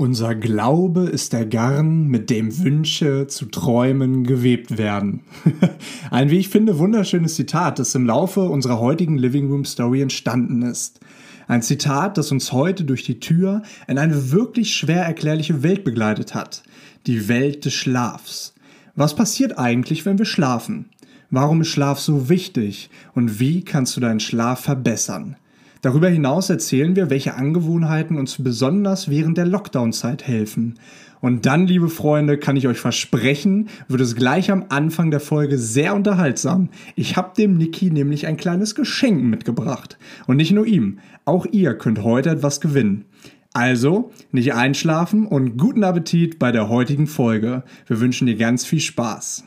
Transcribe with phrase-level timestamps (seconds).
[0.00, 5.22] Unser Glaube ist der Garn, mit dem Wünsche zu Träumen gewebt werden.
[6.12, 10.62] Ein, wie ich finde, wunderschönes Zitat, das im Laufe unserer heutigen Living Room Story entstanden
[10.62, 11.00] ist.
[11.48, 16.32] Ein Zitat, das uns heute durch die Tür in eine wirklich schwer erklärliche Welt begleitet
[16.32, 16.62] hat.
[17.08, 18.54] Die Welt des Schlafs.
[18.94, 20.90] Was passiert eigentlich, wenn wir schlafen?
[21.32, 22.88] Warum ist Schlaf so wichtig?
[23.16, 25.34] Und wie kannst du deinen Schlaf verbessern?
[25.80, 30.74] Darüber hinaus erzählen wir, welche Angewohnheiten uns besonders während der Lockdown-Zeit helfen.
[31.20, 35.58] Und dann, liebe Freunde, kann ich euch versprechen, wird es gleich am Anfang der Folge
[35.58, 36.68] sehr unterhaltsam.
[36.94, 39.98] Ich habe dem Niki nämlich ein kleines Geschenk mitgebracht.
[40.26, 43.04] Und nicht nur ihm, auch ihr könnt heute etwas gewinnen.
[43.52, 47.64] Also, nicht einschlafen und guten Appetit bei der heutigen Folge.
[47.86, 49.44] Wir wünschen dir ganz viel Spaß.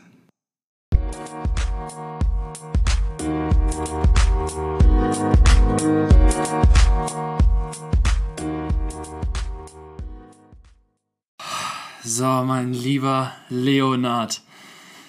[12.14, 14.42] So, mein lieber Leonard.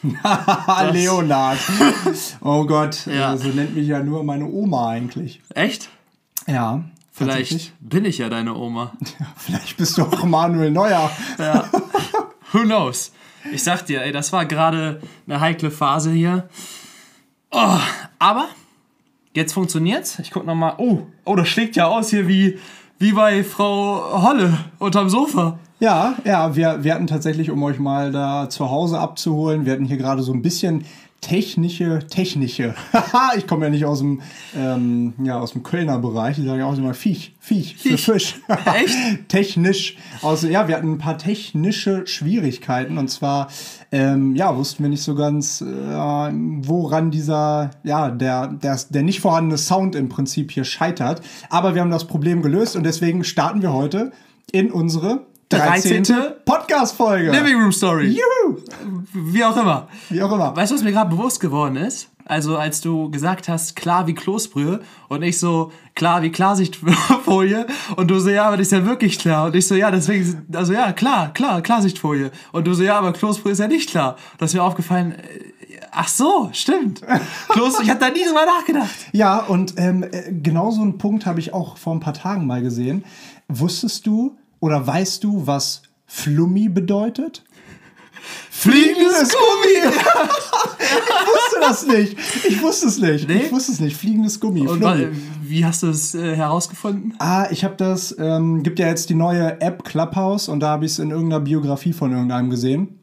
[0.94, 1.60] Leonard.
[2.40, 3.36] Oh Gott, Ja.
[3.36, 5.42] so nennt mich ja nur meine Oma eigentlich.
[5.54, 5.90] Echt?
[6.48, 6.86] Ja.
[7.12, 8.94] Vielleicht bin ich ja deine Oma.
[9.36, 11.12] Vielleicht bist du auch Manuel Neuer.
[12.54, 13.12] Who knows?
[13.52, 16.48] Ich sag dir, ey, das war gerade eine heikle Phase hier.
[17.52, 17.80] Oh,
[18.18, 18.48] aber
[19.36, 20.20] jetzt funktioniert's.
[20.20, 20.76] Ich guck noch mal.
[20.78, 22.60] Oh, oh, das schlägt ja aus hier wie,
[22.98, 25.60] wie bei Frau Holle unterm Sofa.
[25.84, 29.84] Ja, ja, wir, wir hatten tatsächlich, um euch mal da zu Hause abzuholen, wir hatten
[29.84, 30.86] hier gerade so ein bisschen
[31.20, 32.74] technische, technische.
[32.94, 34.22] Haha, ich komme ja nicht aus dem,
[34.56, 36.40] ähm, ja, aus dem Kölner Bereich.
[36.40, 38.06] Ich sage ja auch immer Viech, Viech, für Viech.
[38.06, 38.42] Fisch.
[38.74, 38.98] Echt?
[39.28, 39.98] Technisch.
[40.22, 43.50] Also ja, wir hatten ein paar technische Schwierigkeiten und zwar,
[43.92, 49.20] ähm, ja, wussten wir nicht so ganz, äh, woran dieser, ja, der, der, der nicht
[49.20, 51.22] vorhandene Sound im Prinzip hier scheitert.
[51.50, 54.14] Aber wir haben das Problem gelöst und deswegen starten wir heute
[54.54, 55.26] in unsere
[55.58, 56.04] 13.
[56.04, 56.16] 13.
[56.46, 57.32] Podcast-Folge.
[57.32, 58.08] Living Room Story.
[58.08, 58.58] Juhu!
[59.14, 59.88] Wie auch immer.
[60.10, 60.56] Wie auch immer.
[60.56, 62.10] Weißt du, was mir gerade bewusst geworden ist?
[62.26, 68.10] Also, als du gesagt hast, klar wie Kloßbrühe und ich so, klar wie Klarsichtfolie und
[68.10, 69.48] du so, ja, aber das ist ja wirklich klar.
[69.48, 72.32] Und ich so, ja, deswegen, also ja, klar, klar, Klarsichtfolie.
[72.54, 74.16] Und du so, ja, aber Kloßbrühe ist ja nicht klar.
[74.38, 75.54] Das ist mir aufgefallen, äh,
[75.92, 77.02] ach so, stimmt.
[77.50, 78.90] Kloß, ich hab da nie drüber nachgedacht.
[79.12, 82.48] Ja, und ähm, äh, genau so einen Punkt habe ich auch vor ein paar Tagen
[82.48, 83.04] mal gesehen.
[83.48, 87.44] Wusstest du oder weißt du, was Flummi bedeutet?
[88.50, 89.94] Fliegendes Gummi!
[90.80, 92.18] ich wusste das nicht.
[92.48, 93.28] Ich wusste es nicht.
[93.28, 93.42] Nee?
[93.44, 93.98] Ich wusste es nicht.
[93.98, 94.66] Fliegendes Gummi.
[94.66, 95.08] Und Flummi.
[95.42, 97.14] wie hast du es äh, herausgefunden?
[97.20, 100.86] Ah, ich habe das, ähm, gibt ja jetzt die neue App Clubhouse und da habe
[100.86, 103.00] ich es in irgendeiner Biografie von irgendeinem gesehen.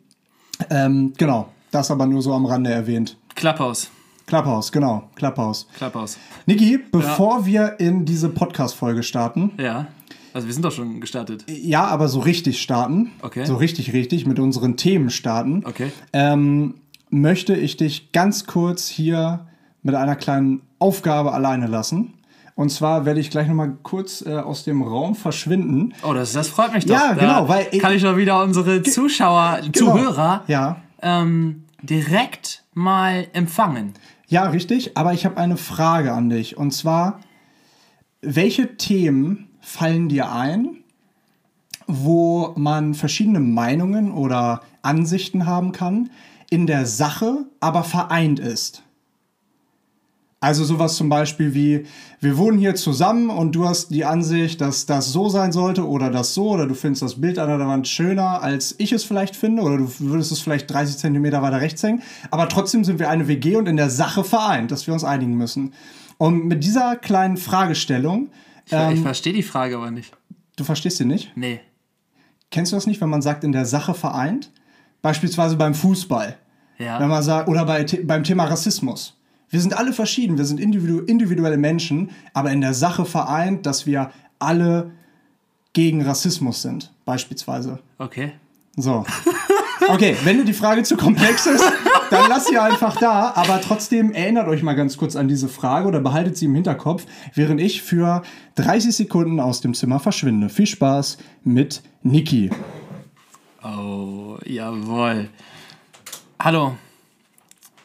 [0.71, 3.19] Ähm, genau, das aber nur so am Rande erwähnt.
[3.35, 3.91] Klapphaus.
[4.25, 5.67] Clubhouse, genau, Clubhouse.
[5.77, 6.17] Klapphaus.
[6.47, 9.89] Niki, bevor wir in diese Podcast-Folge starten, Ja.
[10.35, 11.45] Also wir sind doch schon gestartet.
[11.49, 13.45] ja, aber so richtig starten, Okay.
[13.45, 15.91] so richtig, richtig mit unseren Themen starten, Okay.
[16.13, 16.75] ähm,
[17.11, 19.47] möchte ich dich ganz kurz hier
[19.83, 22.15] mit einer kleinen Aufgabe alleine lassen.
[22.55, 25.95] Und zwar werde ich gleich nochmal kurz äh, aus dem Raum verschwinden.
[26.03, 26.95] Oh, das, das freut mich doch.
[26.95, 29.73] Ja, Da genau, weil kann ich doch wieder unsere Zuschauer, Genau.
[29.97, 33.95] Zuhörer Ja, ähm, direkt mal empfangen.
[34.29, 36.57] Ja, richtig, aber ich habe eine Frage an dich.
[36.59, 37.21] Und zwar,
[38.21, 40.79] welche Themen fallen dir ein,
[41.87, 46.11] wo man verschiedene Meinungen oder Ansichten haben kann,
[46.51, 48.83] in der Sache aber vereint ist?
[50.43, 51.85] Also sowas zum Beispiel wie,
[52.21, 56.11] wir wohnen hier zusammen und du hast die Ansicht, dass das so sein sollte oder
[56.11, 59.37] das so oder du findest das Bild an der Wand schöner, als ich es vielleicht
[59.37, 62.03] finde oder du würdest es vielleicht 30 Zentimeter weiter rechts hängen.
[62.31, 65.35] Aber trotzdem sind wir eine WG und in der Sache vereint, dass wir uns einigen
[65.35, 65.75] müssen.
[66.17, 68.31] Und mit dieser kleinen Fragestellung,
[68.71, 68.93] Ich, Ähm.
[68.95, 70.17] ich verstehe die Frage aber nicht.
[70.57, 71.33] du verstehst sie nicht?
[71.37, 71.61] Nee.
[72.51, 74.51] Kennst du das nicht, wenn man sagt, in der Sache vereint?
[75.03, 76.37] Beispielsweise beim Fußball.
[76.79, 76.99] Ja.
[77.01, 79.17] Wenn man sagt, oder bei, beim Thema Rassismus.
[79.49, 83.87] Wir sind alle verschieden, wir sind individu individuelle Menschen, aber in der Sache vereint, dass
[83.87, 84.93] wir alle
[85.73, 87.81] gegen Rassismus sind, beispielsweise.
[87.99, 88.33] Okay.
[88.77, 89.05] So.
[89.89, 91.65] Okay, wenn dir die Frage zu komplex ist,
[92.11, 93.33] dann lass sie einfach da.
[93.35, 97.07] Aber trotzdem erinnert euch mal ganz kurz an diese Frage oder behaltet sie im Hinterkopf,
[97.35, 98.23] während ich für
[98.57, 100.49] 30 Sekunden aus dem Zimmer verschwinde.
[100.49, 102.51] Viel Spaß mit Niki.
[103.63, 105.31] Oh, jawohl.
[106.39, 106.77] Hallo,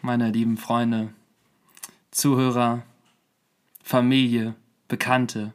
[0.01, 1.09] meine lieben Freunde,
[2.11, 2.83] Zuhörer,
[3.83, 4.55] Familie,
[4.87, 5.53] Bekannte,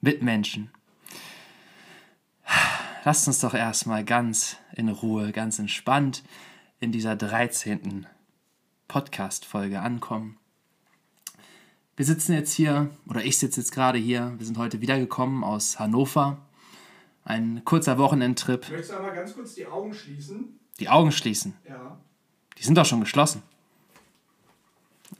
[0.00, 0.70] Mitmenschen.
[3.04, 6.22] Lasst uns doch erstmal ganz in Ruhe, ganz entspannt
[6.80, 8.06] in dieser 13.
[8.88, 10.36] Podcast-Folge ankommen.
[11.96, 15.78] Wir sitzen jetzt hier, oder ich sitze jetzt gerade hier, wir sind heute wiedergekommen aus
[15.78, 16.38] Hannover,
[17.24, 18.68] Ein kurzer Wochenendtrip.
[18.68, 20.58] Möchtest du einmal ganz kurz die Augen schließen?
[20.78, 21.54] Die Augen schließen.
[21.66, 21.98] Ja.
[22.58, 23.42] Die sind doch schon geschlossen.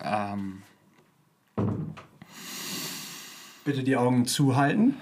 [0.00, 0.62] Ähm,
[3.64, 4.96] Bitte die Augen zuhalten.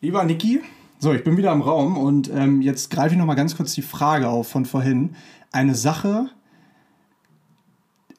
[0.00, 0.62] Lieber Niki,
[0.98, 3.74] so, ich bin wieder im Raum und ähm, jetzt greife ich noch mal ganz kurz
[3.74, 5.16] die Frage auf von vorhin.
[5.52, 6.30] Eine Sache,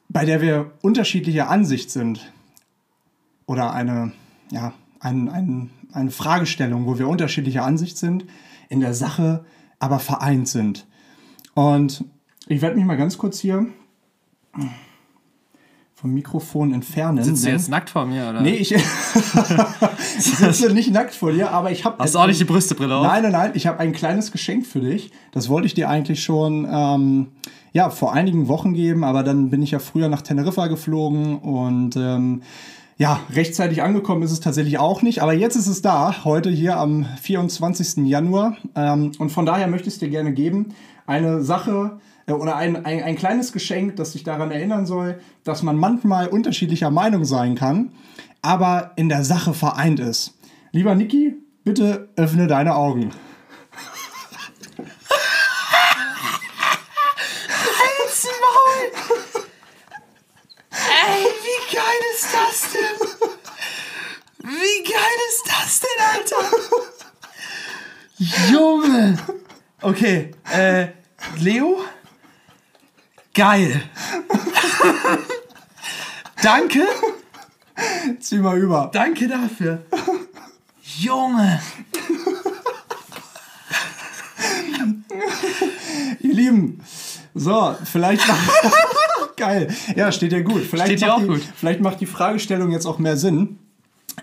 [0.08, 2.32] bei der wir unterschiedlicher Ansicht sind
[3.46, 4.12] oder eine,
[4.50, 8.26] ja, ein, ein, eine Fragestellung, wo wir unterschiedlicher Ansicht sind,
[8.68, 9.44] in der Sache
[9.78, 10.86] aber vereint sind.
[11.54, 12.04] Und
[12.46, 13.66] ich werde mich mal ganz kurz hier
[16.02, 17.22] vom Mikrofon entfernen.
[17.22, 18.40] sitzt du denn- jetzt nackt vor mir, oder?
[18.42, 18.82] Nee, ich, ich
[20.18, 21.96] sitze nicht nackt vor dir, aber ich habe.
[22.02, 23.06] Hast du auch nicht die Brüstebrille auf?
[23.06, 25.12] Nein, nein, nein, ich habe ein kleines Geschenk für dich.
[25.30, 27.28] Das wollte ich dir eigentlich schon ähm,
[27.72, 31.96] ja, vor einigen Wochen geben, aber dann bin ich ja früher nach Teneriffa geflogen und
[31.96, 32.42] ähm,
[32.98, 36.76] ja, rechtzeitig angekommen ist es tatsächlich auch nicht, aber jetzt ist es da, heute hier
[36.78, 38.04] am 24.
[38.08, 38.56] Januar.
[38.74, 40.74] Ähm, und von daher möchte ich es dir gerne geben.
[41.06, 45.62] Eine Sache äh, oder ein, ein, ein kleines Geschenk, das dich daran erinnern soll, dass
[45.62, 47.92] man manchmal unterschiedlicher Meinung sein kann,
[48.42, 50.34] aber in der Sache vereint ist.
[50.72, 53.10] Lieber Niki, bitte öffne deine Augen.
[57.78, 58.92] Halt's Maul!
[60.70, 62.98] Ey, wie geil ist das denn?
[64.44, 66.42] Wie geil ist das denn, Alter?
[68.50, 69.18] Junge!
[69.80, 70.88] Okay, äh,
[71.38, 71.80] Leo?
[73.34, 73.82] Geil!
[76.42, 76.86] Danke,
[78.20, 78.90] Zieh mal über.
[78.92, 79.82] danke dafür.
[80.98, 81.60] Junge!
[86.20, 86.80] Ihr Lieben,
[87.34, 88.22] so, vielleicht.
[89.36, 89.68] Geil.
[89.96, 90.62] Ja, steht dir gut.
[90.62, 91.42] Vielleicht, Steht macht auch die, gut.
[91.56, 93.58] vielleicht macht die Fragestellung jetzt auch mehr Sinn.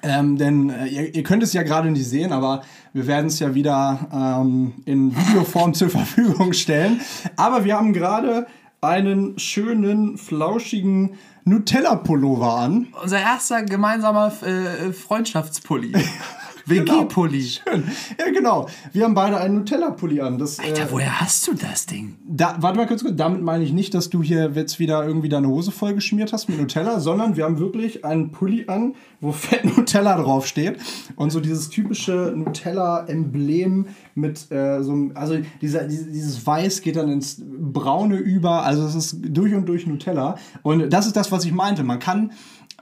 [0.04, 2.62] Ähm, denn äh, ihr, ihr könnt es ja gerade nicht sehen, aber
[2.94, 7.02] wir werden es ja wieder ähm, in Videoform zur Verfügung stellen.
[7.36, 8.46] Aber wir haben gerade
[8.82, 12.88] einen schönen, flauschigen Nutella-Pullover an.
[13.02, 15.94] Unser erster gemeinsamer äh, Freundschaftspulli.
[16.70, 17.42] WG-Pulli.
[17.42, 17.84] Schön.
[18.18, 18.68] Ja, genau.
[18.92, 20.38] Wir haben beide einen Nutella-Pulli an.
[20.38, 22.18] Das, äh, Alter, woher hast du das Ding?
[22.28, 25.48] Da, warte mal kurz, damit meine ich nicht, dass du hier jetzt wieder irgendwie deine
[25.48, 29.66] Hose voll geschmiert hast mit Nutella, sondern wir haben wirklich einen Pulli an, wo fett
[29.66, 30.78] Nutella draufsteht
[31.16, 36.96] und so dieses typische Nutella-Emblem mit äh, so einem, also dieser, dieses, dieses Weiß geht
[36.96, 41.32] dann ins Braune über, also es ist durch und durch Nutella und das ist das,
[41.32, 41.84] was ich meinte.
[41.84, 42.32] Man kann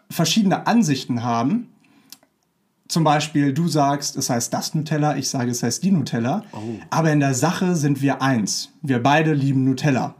[0.10, 1.70] verschiedene Ansichten haben.
[2.88, 6.44] Zum Beispiel, du sagst, es heißt das Nutella, ich sage, es heißt die Nutella.
[6.90, 8.72] Aber in der Sache sind wir eins.
[8.82, 10.16] Wir beide lieben Nutella.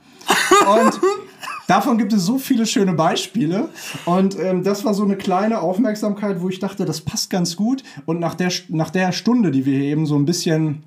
[0.70, 1.00] Und
[1.68, 3.70] davon gibt es so viele schöne Beispiele.
[4.06, 7.84] Und ähm, das war so eine kleine Aufmerksamkeit, wo ich dachte, das passt ganz gut.
[8.06, 10.84] Und nach der, nach der Stunde, die wir hier eben so ein bisschen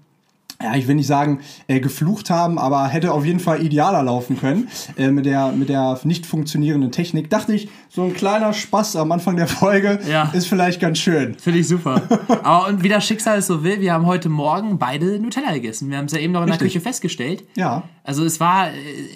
[0.62, 4.38] ja, ich will nicht sagen, äh, geflucht haben, aber hätte auf jeden Fall idealer laufen
[4.38, 7.30] können äh, mit, der, mit der nicht funktionierenden Technik.
[7.30, 10.30] Dachte ich, so ein kleiner Spaß am Anfang der Folge Ja.
[10.32, 11.34] ist vielleicht ganz schön.
[11.38, 12.02] Finde ich super.
[12.42, 15.90] Aber und wie das Schicksal es so will, wir haben heute Morgen beide Nutella gegessen.
[15.90, 16.72] Wir haben es ja eben noch in der Richtig.
[16.74, 17.44] Küche festgestellt.
[17.56, 17.84] Ja.
[18.04, 18.68] Also es war,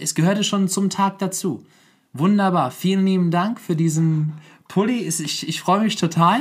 [0.02, 1.64] es gehörte schon zum Tag dazu.
[2.12, 2.70] Wunderbar.
[2.70, 4.32] Vielen lieben Dank für diesen
[4.69, 5.00] Pulli.
[5.06, 6.41] Ich, ich freue mich total.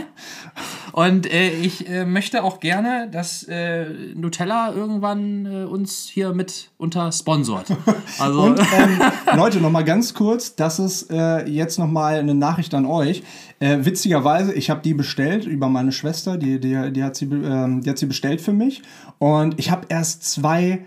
[0.93, 6.69] Und äh, ich äh, möchte auch gerne, dass äh, Nutella irgendwann äh, uns hier mit
[6.77, 7.67] unter sponsort.
[8.19, 9.01] Also Und ähm,
[9.35, 13.23] Leute, noch mal ganz kurz, das ist äh, jetzt noch mal eine Nachricht an euch.
[13.59, 17.81] Äh, witzigerweise, ich habe die bestellt über meine Schwester, die, die, die, hat sie, ähm,
[17.81, 18.83] die hat sie bestellt für mich.
[19.17, 20.85] Und ich habe erst zwei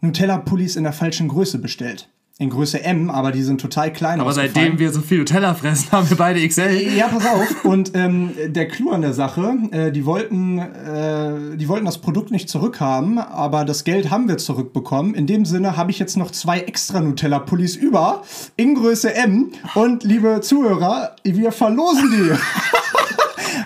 [0.00, 2.08] Nutella-Pullis in der falschen Größe bestellt.
[2.42, 4.20] In Größe M, aber die sind total klein.
[4.20, 6.88] aber seitdem wir so viel Nutella fressen, haben wir beide XL.
[6.96, 7.64] Ja, pass auf.
[7.64, 12.32] Und ähm, der Clou an der Sache, äh, die, wollten, äh, die wollten das Produkt
[12.32, 15.14] nicht zurückhaben, aber das Geld haben wir zurückbekommen.
[15.14, 18.22] In dem Sinne habe ich jetzt noch zwei extra Nutella-Pullis über
[18.56, 19.52] in Größe M.
[19.76, 22.32] Und liebe Zuhörer, wir verlosen die.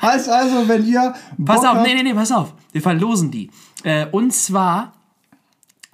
[0.03, 1.15] heißt also, wenn ihr.
[1.43, 2.53] Pass Bock auf, habt- nee, nee, nee, pass auf.
[2.73, 3.51] Wir verlosen die.
[3.85, 4.93] Äh, und zwar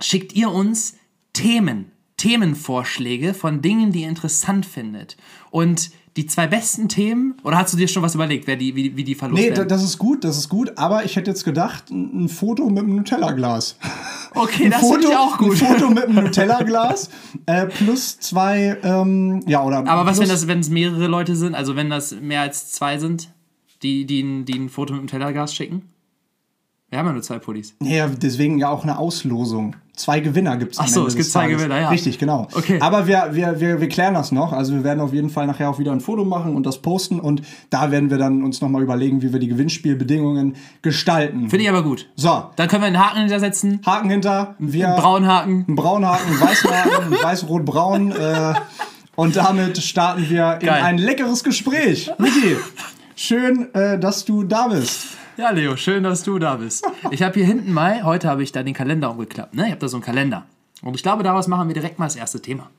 [0.01, 0.95] schickt ihr uns
[1.33, 1.92] Themen,
[2.23, 5.17] Themenvorschläge von Dingen, die ihr interessant findet.
[5.51, 8.97] Und die zwei besten Themen, oder hast du dir schon was überlegt, wer die, wie,
[8.97, 9.67] wie die verlost Nee, werden?
[9.69, 12.97] das ist gut, das ist gut, aber ich hätte jetzt gedacht, ein Foto mit einem
[12.97, 13.77] Nutella-Glas.
[14.35, 15.53] okay, Ein das finde ich auch gut.
[15.53, 17.09] Ein Foto mit einem Nutella-Glas
[17.47, 19.87] äh, plus zwei, ähm, ja, oder.
[19.87, 22.99] Aber was, wenn das, wenn es mehrere Leute sind, also wenn das mehr als zwei
[22.99, 23.31] sind,
[23.83, 25.89] die, die, ein- die ein Foto mit dem Tellergas schicken?
[26.91, 27.75] Wir haben ja nur zwei Pullis.
[27.83, 29.77] Ja, deswegen ja auch eine Auslosung.
[29.95, 31.89] Zwei Gewinner gibt es Ach so, es gibt zwei Gewinner, ja.
[31.91, 32.49] Richtig, genau.
[32.55, 32.79] Okay.
[32.81, 34.53] Aber wir, wir, wir, wir klären das noch.
[34.55, 37.21] Also wir werden auf jeden Fall nachher auch wieder ein Foto machen und das posten.
[37.21, 41.51] Und da werden wir dann uns nochmal überlegen, wie wir die Gewinnspielbedingungen gestalten.
[41.51, 42.09] Finde ich aber gut.
[42.17, 43.81] So, Dann können wir einen Haken hintersetzen.
[43.85, 44.55] Haken hinter.
[44.59, 45.65] Wir, Einen braunen Haken.
[45.69, 48.13] Ein Braunhaken, ein Weißhaken, ein weiß-rot-braun.
[48.13, 48.55] Äh,
[49.15, 50.83] und damit starten wir in Geil.
[50.83, 52.11] ein leckeres Gespräch.
[52.19, 52.57] Niki,
[53.15, 55.07] schön, äh, dass du da bist.
[55.39, 56.87] Ja, Leo, schön, dass du da bist.
[57.11, 59.55] Ich habe hier hinten mal, heute habe ich da den Kalender umgeklappt.
[59.55, 59.65] Ne?
[59.65, 60.45] Ich habe da so einen Kalender.
[60.83, 62.71] Und ich glaube, daraus machen wir direkt mal das erste Thema.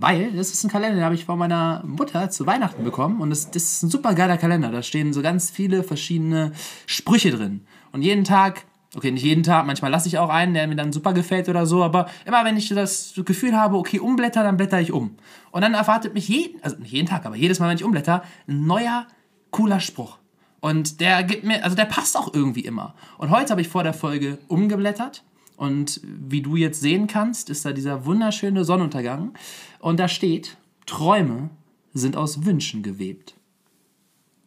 [0.00, 3.20] Weil das ist ein Kalender, den habe ich von meiner Mutter zu Weihnachten bekommen.
[3.20, 4.72] Und das, das ist ein super geiler Kalender.
[4.72, 6.52] Da stehen so ganz viele verschiedene
[6.86, 7.60] Sprüche drin.
[7.92, 8.64] Und jeden Tag,
[8.96, 11.64] okay, nicht jeden Tag, manchmal lasse ich auch einen, der mir dann super gefällt oder
[11.64, 11.84] so.
[11.84, 15.14] Aber immer wenn ich das Gefühl habe, okay, umblätter, dann blätter ich um.
[15.52, 18.24] Und dann erwartet mich jeden, also nicht jeden Tag, aber jedes Mal, wenn ich umblätter,
[18.48, 19.06] ein neuer,
[19.52, 20.18] cooler Spruch.
[20.60, 22.94] Und der gibt mir, also der passt auch irgendwie immer.
[23.16, 25.22] Und heute habe ich vor der Folge umgeblättert.
[25.56, 29.32] Und wie du jetzt sehen kannst, ist da dieser wunderschöne Sonnenuntergang.
[29.80, 31.50] Und da steht, Träume
[31.94, 33.34] sind aus Wünschen gewebt.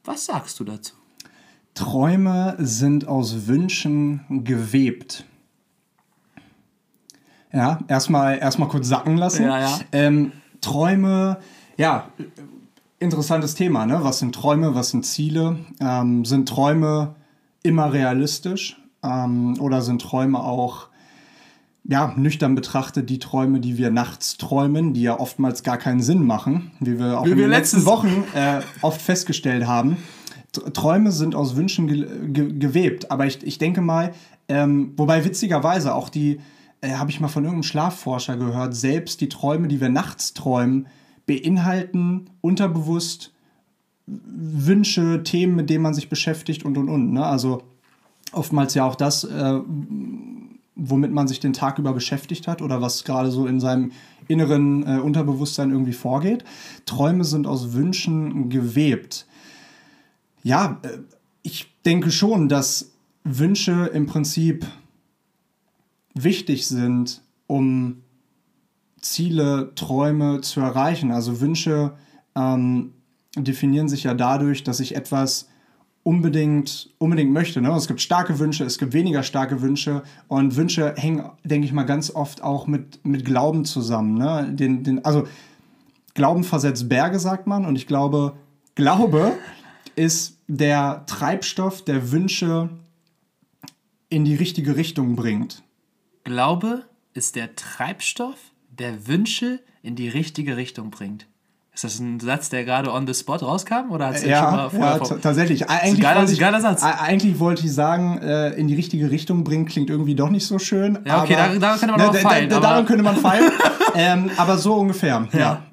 [0.04, 0.96] Was sagst du dazu?
[1.74, 5.26] Träume sind aus Wünschen gewebt.
[7.54, 9.44] Ja, erstmal erstmal kurz sacken lassen.
[9.44, 9.80] Ja, ja.
[9.92, 11.40] Ähm, Träume,
[11.78, 12.10] ja,
[13.02, 14.00] interessantes Thema, ne?
[14.04, 15.58] Was sind Träume, was sind Ziele?
[15.80, 17.16] Ähm, sind Träume
[17.64, 18.80] immer realistisch?
[19.04, 20.88] Ähm, oder sind Träume auch,
[21.84, 26.26] ja, nüchtern betrachtet, die Träume, die wir nachts träumen, die ja oftmals gar keinen Sinn
[26.26, 29.98] machen, wie wir auch Wie in wir den letzten Wochen äh, oft festgestellt haben.
[30.74, 34.12] Träume sind aus Wünschen ge ge gewebt, aber ich, ich denke mal,
[34.48, 36.40] ähm, wobei witzigerweise auch die,
[36.82, 40.88] äh, habe ich mal von irgendeinem Schlafforscher gehört, selbst die Träume, die wir nachts träumen,
[41.26, 43.32] beinhalten unterbewusst
[44.08, 47.14] Wünsche, Themen, mit denen man sich beschäftigt und und und.
[47.14, 47.26] Ne?
[47.26, 47.64] Also
[48.32, 49.60] oftmals ja auch das, äh,
[50.76, 53.92] womit man sich den Tag über beschäftigt hat oder was gerade so in seinem
[54.28, 56.44] inneren äh, Unterbewusstsein irgendwie vorgeht.
[56.86, 59.28] Träume sind aus Wünschen gewebt.
[60.44, 61.00] Ja, äh,
[61.44, 62.92] ich denke schon, dass
[63.24, 64.66] Wünsche im Prinzip
[66.14, 68.02] wichtig sind, um
[69.02, 71.12] Ziele, Träume zu erreichen.
[71.12, 71.94] Also Wünsche
[72.36, 72.94] ähm,
[73.36, 75.50] definieren sich ja dadurch, dass ich etwas
[76.04, 77.62] unbedingt, unbedingt möchte.
[77.62, 77.72] Ne?
[77.76, 81.84] Es gibt starke Wünsche, es gibt weniger starke Wünsche und Wünsche hängen, denke ich mal,
[81.84, 84.16] ganz oft auch mit, mit Glauben zusammen.
[84.16, 84.50] Ne?
[84.52, 85.28] Den, den, also
[86.14, 88.34] Glauben versetzt Berge, sagt man, und ich glaube,
[88.76, 89.34] Glaube
[89.96, 92.70] ist der Treibstoff, der Wünsche
[94.10, 95.64] in die richtige Richtung bringt.
[96.24, 98.51] Glaube ist der Treibstoff,
[98.82, 101.28] der Wünsche in die richtige Richtung bringt.
[101.74, 103.92] Ist das ein Satz, der gerade on the spot rauskam?
[103.92, 105.70] Oder hat's den schon mal Ja, vorher ja vor- tatsächlich.
[105.70, 106.84] Eigentlich, geiler- wollte ich, geiler Satz.
[106.84, 110.60] eigentlich wollte ich sagen, äh, in die richtige Richtung bringen, klingt irgendwie doch nicht so
[110.60, 111.00] schön.
[111.06, 113.52] Ja, okay, aber, da- daran könnte man ne, feilen, Da, aber- daran könnte man feilen.
[113.96, 115.28] ähm, aber so ungefähr.
[115.32, 115.40] Ja.
[115.40, 115.64] Ja.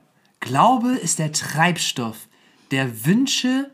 [0.40, 2.28] Glaube ist der Treibstoff,
[2.70, 3.68] der Wünsche,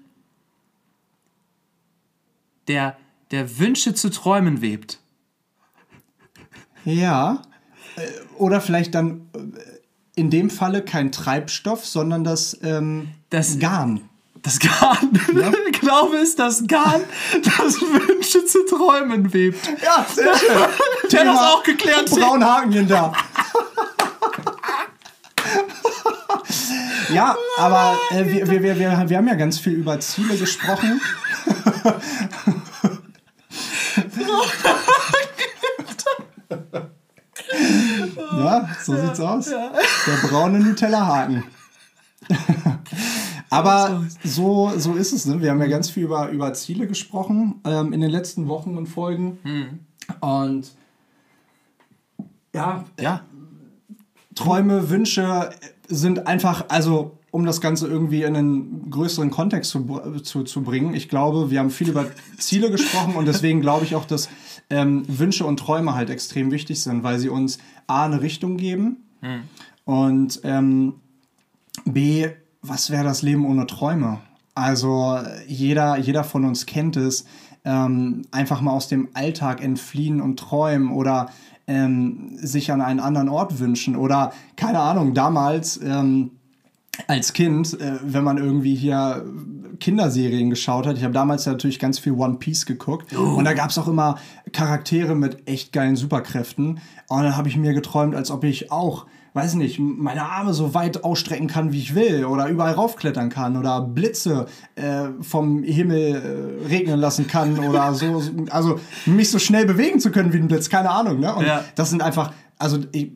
[2.69, 2.97] der,
[3.31, 4.99] der Wünsche zu träumen webt.
[6.87, 7.43] Ja.
[7.97, 8.01] Äh,
[8.39, 9.39] Oder vielleicht dann äh,
[10.21, 14.09] in dem Falle kein Treibstoff, sondern das, ähm, Das- Garn.
[14.43, 15.11] Das Garn.
[15.81, 17.01] Glaube ist das Garn,
[17.43, 19.67] das Wünsche zu träumen webt.
[19.83, 20.49] Ja, sehr schön.
[21.13, 22.11] Der das auch geklärt.
[22.11, 23.13] Braun Haken hinter.
[27.15, 31.01] ja, aber äh, wir, wir, wir, wir, wir haben ja ganz viel über Ziele gesprochen.
[38.41, 39.47] Ja, so sieht's aus.
[39.47, 41.45] Der braune Nutella-Haken.
[43.51, 45.27] Aber so, so ist es.
[45.27, 45.41] Ne?
[45.41, 48.87] Wir haben ja ganz viel über, über Ziele gesprochen ähm, in den letzten Wochen und
[48.87, 49.39] Folgen.
[50.21, 50.73] Und
[52.53, 53.23] ja, Ja,
[54.35, 55.51] Träume, Wünsche
[55.89, 59.85] sind einfach, also um das Ganze irgendwie in einen größeren Kontext zu,
[60.23, 60.95] zu, zu bringen.
[60.95, 62.07] Ich glaube, wir haben viel über
[62.39, 64.29] Ziele gesprochen und deswegen glaube ich auch, dass
[64.71, 68.97] ähm, Wünsche und Träume halt extrem wichtig sind, weil sie uns A, eine Richtung geben
[69.85, 70.95] und ähm,
[71.85, 72.29] B,
[72.63, 74.21] was wäre das Leben ohne Träume?
[74.55, 77.25] Also jeder, jeder von uns kennt es,
[77.65, 81.31] ähm, einfach mal aus dem Alltag entfliehen und träumen oder
[81.67, 86.33] ähm, sich an einen anderen Ort wünschen oder keine Ahnung, damals, ähm,
[87.07, 89.25] als Kind, äh, wenn man irgendwie hier
[89.81, 90.97] Kinderserien geschaut hat.
[90.97, 93.15] Ich habe damals natürlich ganz viel One Piece geguckt.
[93.17, 93.21] Oh.
[93.21, 94.19] Und da gab es auch immer
[94.53, 96.81] Charaktere mit echt geilen Superkräften.
[97.09, 100.75] Und dann habe ich mir geträumt, als ob ich auch weiß nicht, meine Arme so
[100.75, 104.47] weit ausstrecken kann, wie ich will, oder überall raufklettern kann, oder Blitze
[104.77, 110.13] äh, vom Himmel äh, regnen lassen kann, oder so, also mich so schnell bewegen zu
[110.13, 111.35] können wie ein Blitz, keine Ahnung, ne?
[111.35, 111.65] Und ja.
[111.75, 113.11] das sind einfach, also ich,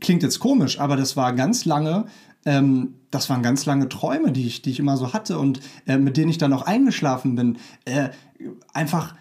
[0.00, 2.06] klingt jetzt komisch, aber das war ganz lange
[2.44, 5.98] ähm, das waren ganz lange Träume, die ich, die ich immer so hatte und äh,
[5.98, 7.58] mit denen ich dann auch eingeschlafen bin.
[7.84, 8.10] Äh,
[8.72, 9.14] einfach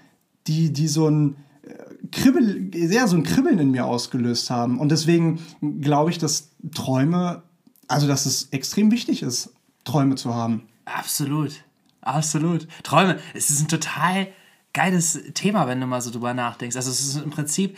[0.47, 1.73] die, die so ein äh,
[2.11, 4.79] Kribbel, sehr so ein Kribbeln in mir ausgelöst haben.
[4.79, 5.39] Und deswegen
[5.81, 7.43] glaube ich, dass Träume,
[7.88, 10.63] also dass es extrem wichtig ist, Träume zu haben.
[10.85, 11.63] Absolut.
[12.01, 12.67] Absolut.
[12.83, 14.27] Träume, es ist ein total
[14.73, 16.75] geiles Thema, wenn du mal so drüber nachdenkst.
[16.75, 17.77] Also es ist im Prinzip,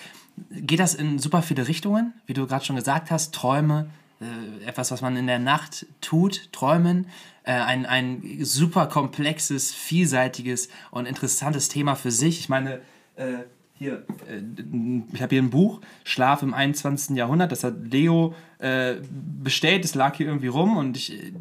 [0.52, 3.90] geht das in super viele Richtungen, wie du gerade schon gesagt hast, Träume,
[4.22, 7.08] äh, etwas, was man in der Nacht tut, träumen.
[7.44, 12.40] Äh, ein, ein super komplexes, vielseitiges und interessantes Thema für sich.
[12.40, 12.82] Ich meine,
[13.16, 13.40] äh,
[13.74, 14.42] hier, äh,
[15.12, 17.18] ich habe hier ein Buch, Schlaf im 21.
[17.18, 18.98] Jahrhundert, das hat Leo äh,
[19.42, 21.34] bestellt, es lag hier irgendwie rum und ich äh,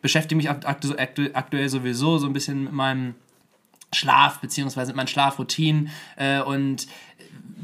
[0.00, 3.16] beschäftige mich aktu aktu aktuell sowieso so ein bisschen mit meinem
[3.92, 5.88] Schlaf, beziehungsweise mit meinen Schlafroutinen
[6.44, 6.88] und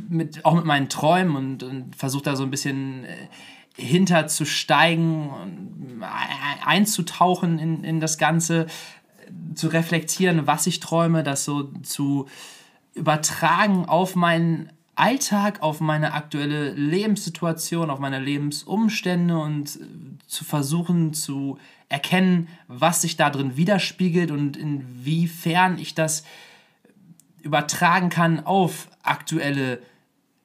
[0.09, 3.05] mit, auch mit meinen Träumen und, und versuche da so ein bisschen
[3.77, 5.31] hinterzusteigen,
[6.65, 8.67] einzutauchen in, in das Ganze,
[9.55, 12.27] zu reflektieren, was ich träume, das so zu
[12.95, 19.79] übertragen auf meinen Alltag, auf meine aktuelle Lebenssituation, auf meine Lebensumstände und
[20.27, 26.25] zu versuchen zu erkennen, was sich da drin widerspiegelt und inwiefern ich das
[27.43, 29.81] übertragen kann auf aktuelle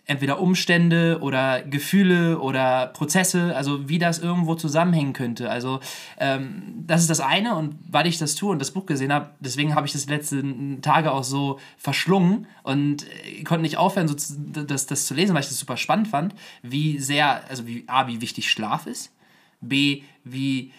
[0.09, 5.51] entweder Umstände oder Gefühle oder Prozesse, also wie das irgendwo zusammenhängen könnte.
[5.51, 5.81] Also
[6.17, 9.29] ähm, das ist das eine und weil ich das tue und das Buch gesehen habe,
[9.39, 14.15] deswegen habe ich das letzten Tage auch so verschlungen und äh, konnte nicht aufhören, so
[14.15, 17.83] zu, das, das zu lesen, weil ich das super spannend fand, wie sehr, also wie
[17.85, 19.13] A, wie wichtig Schlaf ist,
[19.61, 20.73] B, wie,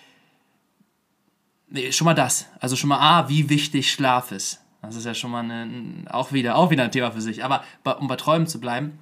[1.69, 4.61] nee, schon mal das, also schon mal A, wie wichtig Schlaf ist.
[4.83, 7.45] Das ist ja schon mal eine, auch, wieder, auch wieder ein Thema für sich.
[7.45, 7.63] Aber
[8.01, 8.99] um bei Träumen zu bleiben,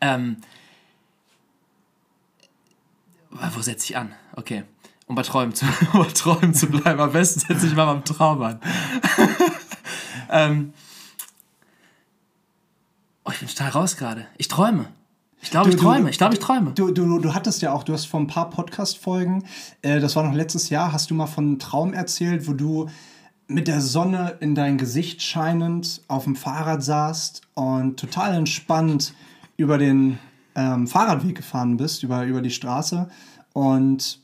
[0.00, 0.38] ähm,
[3.30, 4.14] wo setze ich an?
[4.36, 4.64] Okay.
[5.06, 7.00] Um bei Träumen zu, um bei Träumen zu bleiben.
[7.00, 8.60] Am besten setze ich mal beim Traum an.
[10.30, 10.72] ähm,
[13.24, 14.26] oh, ich bin total raus gerade.
[14.36, 14.86] Ich träume.
[15.40, 16.10] Ich glaube, ich träume.
[16.10, 16.72] Ich glaube, ich träume.
[16.72, 19.44] Du, du, du hattest ja auch, du hast vor ein paar Podcast-Folgen,
[19.82, 22.88] äh, das war noch letztes Jahr, hast du mal von einem Traum erzählt, wo du
[23.46, 29.14] mit der Sonne in dein Gesicht scheinend auf dem Fahrrad saßt und total entspannt
[29.58, 30.18] über den
[30.54, 33.10] ähm, Fahrradweg gefahren bist, über, über die Straße
[33.52, 34.20] und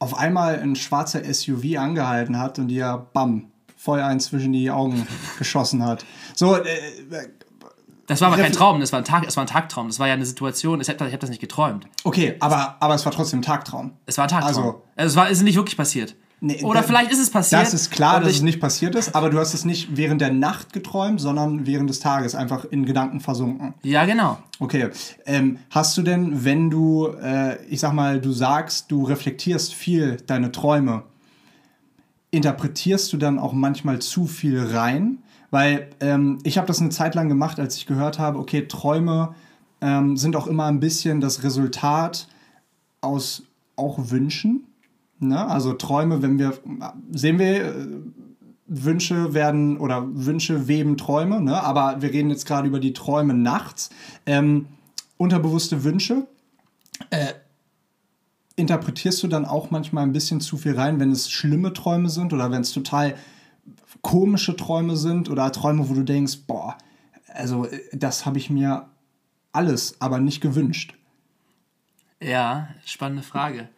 [0.00, 5.06] auf einmal ein schwarzer SUV angehalten hat und dir, bam, voll ein zwischen die Augen
[5.38, 6.04] geschossen hat.
[6.34, 6.64] So, äh,
[8.06, 9.88] das war aber kein Traum, das war ein, Tag, es war ein Tagtraum.
[9.88, 11.86] Das war ja eine Situation, ich habe hab das nicht geträumt.
[12.04, 13.92] Okay, aber, aber es war trotzdem ein Tagtraum.
[14.06, 14.48] Es war ein Tagtraum.
[14.48, 16.16] Also, also es, war, es ist nicht wirklich passiert.
[16.40, 17.62] Nee, Oder vielleicht ist es passiert.
[17.62, 20.32] Das ist klar, dass es nicht passiert ist, aber du hast es nicht während der
[20.32, 23.74] Nacht geträumt, sondern während des Tages einfach in Gedanken versunken.
[23.82, 24.38] Ja, genau.
[24.60, 24.90] Okay.
[25.26, 30.18] Ähm, hast du denn, wenn du, äh, ich sag mal, du sagst, du reflektierst viel
[30.26, 31.02] deine Träume,
[32.30, 35.18] interpretierst du dann auch manchmal zu viel rein?
[35.50, 39.34] Weil ähm, ich habe das eine Zeit lang gemacht, als ich gehört habe, okay, Träume
[39.80, 42.28] ähm, sind auch immer ein bisschen das Resultat
[43.00, 43.42] aus
[43.74, 44.67] auch Wünschen
[45.20, 45.46] Ne?
[45.46, 46.58] Also Träume, wenn wir,
[47.10, 47.86] sehen wir, äh,
[48.66, 51.62] Wünsche werden oder Wünsche weben Träume, ne?
[51.62, 53.90] aber wir reden jetzt gerade über die Träume nachts.
[54.26, 54.66] Ähm,
[55.16, 56.26] unterbewusste Wünsche.
[57.10, 57.32] Äh,
[58.56, 62.32] interpretierst du dann auch manchmal ein bisschen zu viel rein, wenn es schlimme Träume sind
[62.32, 63.14] oder wenn es total
[64.02, 66.76] komische Träume sind oder Träume, wo du denkst, boah,
[67.28, 68.88] also äh, das habe ich mir
[69.52, 70.94] alles, aber nicht gewünscht?
[72.20, 73.68] Ja, spannende Frage.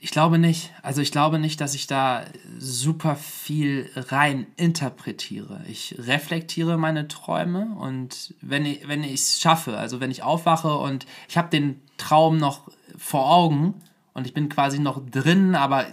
[0.00, 0.70] Ich glaube nicht.
[0.82, 2.24] Also ich glaube nicht, dass ich da
[2.58, 5.60] super viel rein interpretiere.
[5.68, 10.76] Ich reflektiere meine Träume und wenn ich wenn ich es schaffe, also wenn ich aufwache
[10.76, 13.74] und ich habe den Traum noch vor Augen
[14.14, 15.86] und ich bin quasi noch drin, aber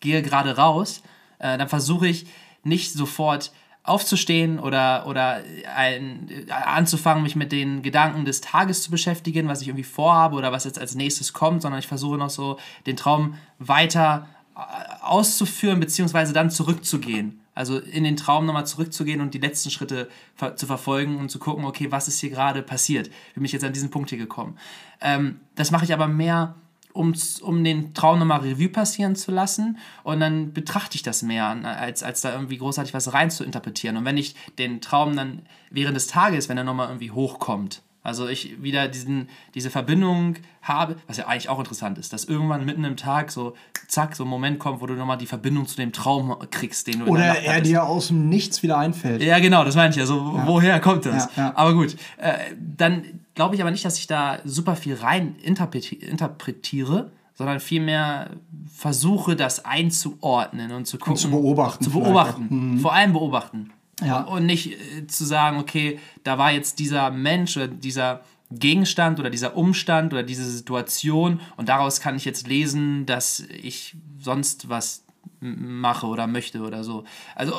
[0.00, 1.02] gehe gerade raus,
[1.38, 2.26] äh, dann versuche ich
[2.64, 5.42] nicht sofort aufzustehen oder, oder
[5.74, 10.52] ein, anzufangen, mich mit den Gedanken des Tages zu beschäftigen, was ich irgendwie vorhabe oder
[10.52, 14.60] was jetzt als nächstes kommt, sondern ich versuche noch so den Traum weiter äh,
[15.02, 17.40] auszuführen, beziehungsweise dann zurückzugehen.
[17.54, 21.38] Also in den Traum nochmal zurückzugehen und die letzten Schritte ver zu verfolgen und zu
[21.38, 23.08] gucken, okay, was ist hier gerade passiert?
[23.08, 24.56] Wie bin ich jetzt an diesen Punkt hier gekommen?
[25.00, 26.54] Ähm, das mache ich aber mehr
[26.92, 31.46] um, um den Traum nochmal Revue passieren zu lassen und dann betrachte ich das mehr,
[31.46, 33.96] als, als da irgendwie großartig was rein zu interpretieren.
[33.96, 38.28] Und wenn ich den Traum dann während des Tages, wenn er nochmal irgendwie hochkommt, also
[38.28, 42.82] ich wieder diesen, diese Verbindung habe, was ja eigentlich auch interessant ist, dass irgendwann mitten
[42.84, 43.54] im Tag so,
[43.88, 47.00] zack, so ein Moment kommt, wo du nochmal die Verbindung zu dem Traum kriegst, den
[47.00, 49.22] du Oder er dir aus dem Nichts wieder einfällt.
[49.22, 50.00] Ja, genau, das meine ich.
[50.00, 50.46] Also, ja.
[50.46, 51.28] woher kommt das?
[51.36, 51.52] Ja, ja.
[51.56, 57.10] Aber gut, äh, dann glaube ich aber nicht, dass ich da super viel rein interpretiere,
[57.34, 58.30] sondern vielmehr
[58.72, 61.12] versuche, das einzuordnen und zu gucken.
[61.12, 61.84] Und zu beobachten.
[61.84, 62.48] Zu beobachten.
[62.50, 62.78] Mhm.
[62.80, 63.72] Vor allem beobachten.
[64.04, 64.22] Ja.
[64.22, 69.30] Und nicht äh, zu sagen, okay, da war jetzt dieser Mensch oder dieser Gegenstand oder
[69.30, 75.04] dieser Umstand oder diese Situation und daraus kann ich jetzt lesen, dass ich sonst was
[75.40, 77.04] mache oder möchte oder so.
[77.34, 77.54] Also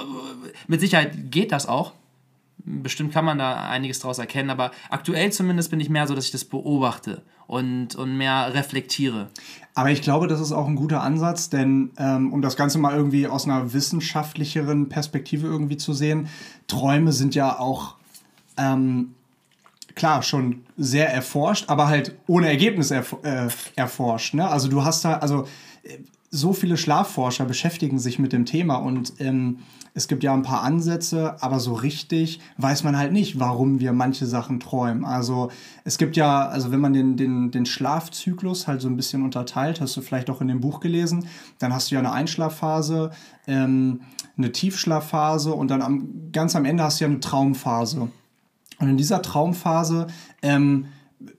[0.68, 1.94] mit Sicherheit geht das auch.
[2.64, 6.26] Bestimmt kann man da einiges draus erkennen, aber aktuell zumindest bin ich mehr so, dass
[6.26, 9.30] ich das beobachte und, und mehr reflektiere.
[9.74, 12.96] Aber ich glaube, das ist auch ein guter Ansatz, denn ähm, um das Ganze mal
[12.96, 16.28] irgendwie aus einer wissenschaftlicheren Perspektive irgendwie zu sehen,
[16.68, 17.96] Träume sind ja auch
[18.58, 19.16] ähm,
[19.96, 24.34] klar schon sehr erforscht, aber halt ohne Ergebnis erf äh, erforscht.
[24.34, 24.48] Ne?
[24.48, 25.48] Also du hast da, also
[25.84, 25.98] äh,
[26.30, 29.60] so viele Schlafforscher beschäftigen sich mit dem Thema und ähm,
[29.94, 33.92] es gibt ja ein paar Ansätze, aber so richtig weiß man halt nicht, warum wir
[33.92, 35.04] manche Sachen träumen.
[35.04, 35.52] Also
[35.84, 39.82] es gibt ja, also wenn man den, den, den Schlafzyklus halt so ein bisschen unterteilt,
[39.82, 41.28] hast du vielleicht auch in dem Buch gelesen,
[41.60, 43.12] dann hast du ja eine Einschlafphase,
[43.48, 44.02] ähm,
[44.38, 48.10] eine Tiefschlafphase und dann am, ganz am Ende hast du ja eine Traumphase.
[48.80, 50.08] Und in dieser Traumphase
[50.42, 50.86] ähm,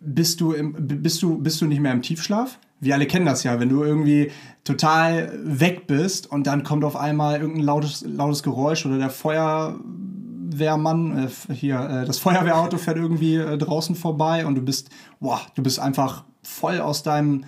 [0.01, 3.45] bist, du im, bist, du, bist du nicht mehr im Tiefschlaf, wir alle kennen das
[3.45, 4.33] ja, wenn du irgendwie
[4.65, 11.31] total weg bist und dann kommt auf einmal irgendein lautes, lautes Geräusch oder der Feuerwehrmann,
[11.49, 14.91] äh, hier, äh, das Feuerwehrauto fährt irgendwie äh, draußen vorbei und du bist,
[15.21, 17.45] boah, du bist einfach voll aus deinem,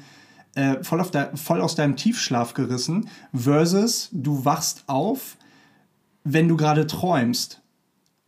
[0.55, 5.37] äh, voll, auf der, voll aus deinem Tiefschlaf gerissen, versus du wachst auf,
[6.23, 7.61] wenn du gerade träumst.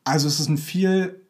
[0.03, 1.21] Also es ist ein viel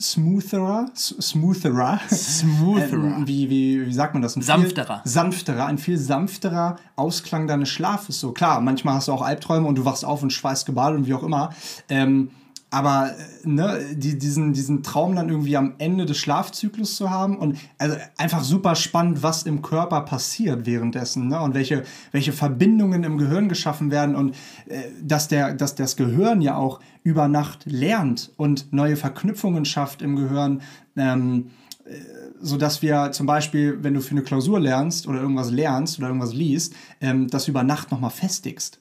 [0.00, 3.18] smoother, smoother, smoother.
[3.20, 4.36] Äh, wie, wie, wie sagt man das?
[4.36, 5.02] Ein sanfterer.
[5.04, 8.20] sanfterer, ein viel sanfterer Ausklang deines Schlafes.
[8.20, 11.06] So klar, manchmal hast du auch Albträume und du wachst auf und schweißt gebadet und
[11.06, 11.50] wie auch immer.
[11.88, 12.30] Ähm,
[12.70, 13.12] aber
[13.44, 17.96] ne, die, diesen, diesen Traum dann irgendwie am Ende des Schlafzyklus zu haben und also
[18.18, 21.40] einfach super spannend, was im Körper passiert währenddessen ne?
[21.40, 24.34] und welche, welche Verbindungen im Gehirn geschaffen werden und
[24.66, 30.02] äh, dass, der, dass das Gehirn ja auch über Nacht lernt und neue Verknüpfungen schafft
[30.02, 30.60] im Gehirn.
[30.96, 31.50] Ähm,
[31.84, 31.92] äh,
[32.40, 36.34] so wir zum Beispiel, wenn du für eine Klausur lernst oder irgendwas lernst oder irgendwas
[36.34, 38.80] liest, ähm, das über Nacht nochmal festigst.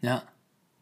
[0.00, 0.22] Ja.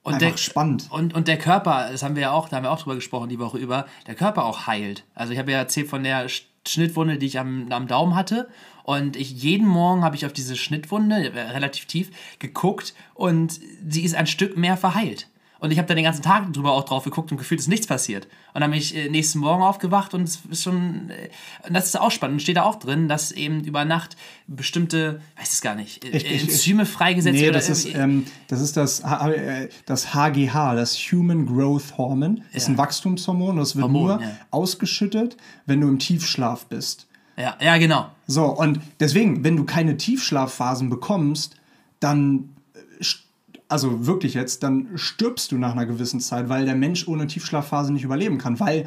[0.08, 0.88] Und Einfach der, spannend.
[0.90, 3.28] Und, und der Körper, das haben wir ja auch, da haben wir auch drüber gesprochen
[3.28, 5.04] die Woche über, der Körper auch heilt.
[5.14, 6.28] Also ich habe ja erzählt von der
[6.66, 8.48] Schnittwunde, die ich am, am Daumen hatte.
[8.84, 14.02] Und ich, jeden Morgen habe ich auf diese Schnittwunde, äh, relativ tief, geguckt und sie
[14.02, 15.28] ist ein Stück mehr verheilt.
[15.60, 17.86] Und ich habe da den ganzen Tag drüber auch drauf geguckt und gefühlt ist nichts
[17.86, 18.28] passiert.
[18.54, 21.28] Und dann bin ich äh, nächsten Morgen aufgewacht und es ist schon, äh,
[21.70, 22.34] das ist auch spannend.
[22.34, 24.16] Und steht da auch drin, dass eben über Nacht
[24.46, 27.46] bestimmte, weiß es gar nicht, äh, ich, Enzyme freigesetzt werden.
[27.46, 29.02] Nee, das ist, ähm, das ist das,
[29.86, 32.42] das HGH, das Human Growth Hormone.
[32.52, 33.56] Das ist ein Wachstumshormon.
[33.56, 34.30] Das wird Hormon, nur ja.
[34.50, 37.08] ausgeschüttet, wenn du im Tiefschlaf bist.
[37.36, 38.06] Ja, ja, genau.
[38.26, 41.56] So, und deswegen, wenn du keine Tiefschlafphasen bekommst,
[42.00, 42.50] dann
[43.68, 47.92] also wirklich jetzt, dann stirbst du nach einer gewissen Zeit, weil der Mensch ohne Tiefschlafphase
[47.92, 48.86] nicht überleben kann, weil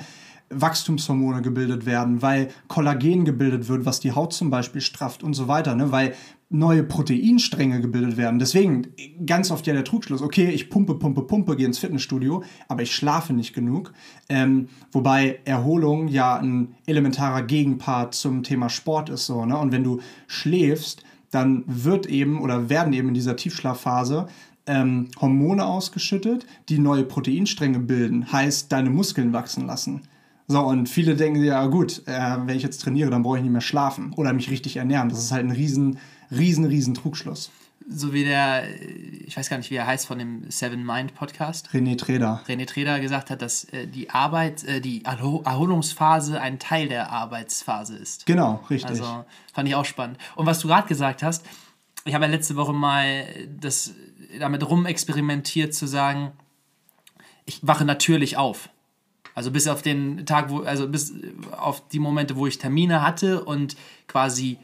[0.51, 5.47] Wachstumshormone gebildet werden, weil Kollagen gebildet wird, was die Haut zum Beispiel strafft und so
[5.47, 5.91] weiter, ne?
[5.91, 6.13] weil
[6.49, 8.37] neue Proteinstränge gebildet werden.
[8.37, 8.87] Deswegen
[9.25, 12.93] ganz oft ja der Trugschluss, okay, ich pumpe, pumpe, pumpe, gehe ins Fitnessstudio, aber ich
[12.93, 13.93] schlafe nicht genug.
[14.27, 19.25] Ähm, wobei Erholung ja ein elementarer Gegenpart zum Thema Sport ist.
[19.25, 19.57] So, ne?
[19.57, 24.27] Und wenn du schläfst, dann wird eben oder werden eben in dieser Tiefschlafphase
[24.65, 30.01] ähm, Hormone ausgeschüttet, die neue Proteinstränge bilden, heißt deine Muskeln wachsen lassen.
[30.47, 33.51] So, und viele denken, ja gut, äh, wenn ich jetzt trainiere, dann brauche ich nicht
[33.51, 35.09] mehr schlafen oder mich richtig ernähren.
[35.09, 35.97] Das ist halt ein riesen,
[36.29, 37.51] riesen, riesen Trugschluss.
[37.89, 38.63] So wie der,
[39.25, 41.69] ich weiß gar nicht, wie er heißt, von dem Seven Mind Podcast.
[41.73, 42.41] René Treder.
[42.47, 47.97] René Treder gesagt hat, dass äh, die Arbeit, äh, die Erholungsphase ein Teil der Arbeitsphase
[47.97, 48.25] ist.
[48.25, 48.89] Genau, richtig.
[48.89, 50.17] Also fand ich auch spannend.
[50.35, 51.45] Und was du gerade gesagt hast,
[52.05, 53.25] ich habe ja letzte Woche mal
[53.59, 53.93] das
[54.39, 56.31] damit rumexperimentiert zu sagen,
[57.45, 58.69] ich wache natürlich auf.
[59.33, 61.13] Also bis auf den Tag, wo, also bis
[61.51, 63.75] auf die Momente, wo ich Termine hatte und
[64.07, 64.57] quasi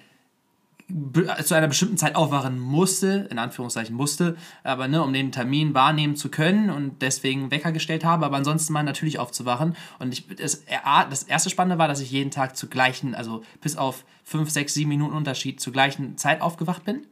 [1.43, 6.15] zu einer bestimmten Zeit aufwachen musste, in Anführungszeichen musste, aber ne, um den Termin wahrnehmen
[6.15, 9.75] zu können und deswegen Wecker gestellt habe, aber ansonsten mal natürlich aufzuwachen.
[9.99, 10.63] Und ich, das,
[11.09, 14.73] das erste Spannende war, dass ich jeden Tag zu gleichen, also bis auf 5, 6,
[14.73, 17.05] 7 Minuten Unterschied zur gleichen Zeit aufgewacht bin.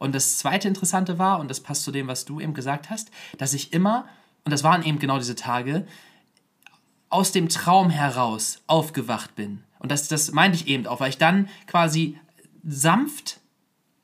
[0.00, 3.12] Und das zweite Interessante war, und das passt zu dem, was du eben gesagt hast,
[3.38, 4.06] dass ich immer,
[4.44, 5.86] und das waren eben genau diese Tage,
[7.10, 9.62] aus dem Traum heraus aufgewacht bin.
[9.78, 12.18] Und das, das meinte ich eben auch, weil ich dann quasi
[12.64, 13.40] sanft,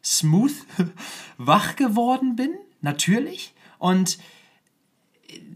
[0.02, 0.52] smooth,
[1.38, 3.54] wach geworden bin, natürlich.
[3.78, 4.18] Und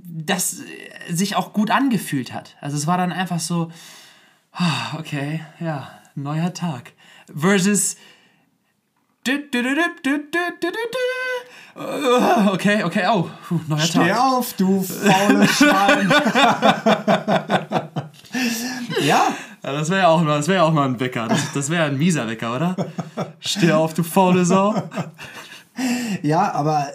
[0.05, 0.63] das
[1.09, 2.57] sich auch gut angefühlt hat.
[2.61, 3.71] Also es war dann einfach so,
[4.53, 6.93] ah, okay, ja, neuer Tag.
[7.35, 7.97] Versus
[12.53, 13.31] Okay, okay, oh,
[13.69, 14.05] neuer Steh Tag.
[14.05, 16.11] Steh auf, du faules Schwein.
[19.03, 19.29] ja,
[19.63, 21.29] ja, das wäre ja auch, wär ja auch mal ein Wecker.
[21.29, 22.77] Das, das wäre ein mieser Wecker, oder?
[23.41, 24.75] Steh auf, du faule Sau.
[26.23, 26.89] Ja, aber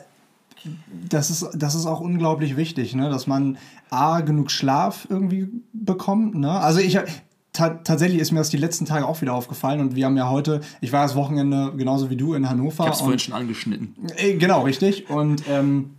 [1.10, 3.10] das ist, das ist auch unglaublich wichtig, ne?
[3.10, 3.58] dass man
[3.90, 6.36] A, genug Schlaf irgendwie bekommt.
[6.36, 6.52] Ne?
[6.52, 6.98] Also ich
[7.54, 10.62] tatsächlich ist mir das die letzten Tage auch wieder aufgefallen und wir haben ja heute,
[10.82, 12.84] ich war das Wochenende genauso wie du in Hannover.
[12.84, 13.96] Ich hab's vorhin schon angeschnitten.
[14.18, 15.10] Äh, genau, richtig.
[15.10, 15.92] Und ähm,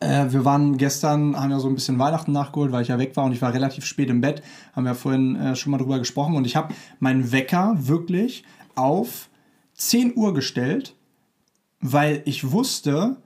[0.00, 3.16] äh, wir waren gestern, haben ja so ein bisschen Weihnachten nachgeholt, weil ich ja weg
[3.16, 4.42] war und ich war relativ spät im Bett.
[4.74, 9.28] Haben wir vorhin äh, schon mal drüber gesprochen und ich habe meinen Wecker wirklich auf
[9.74, 10.94] 10 Uhr gestellt,
[11.80, 13.16] weil ich wusste,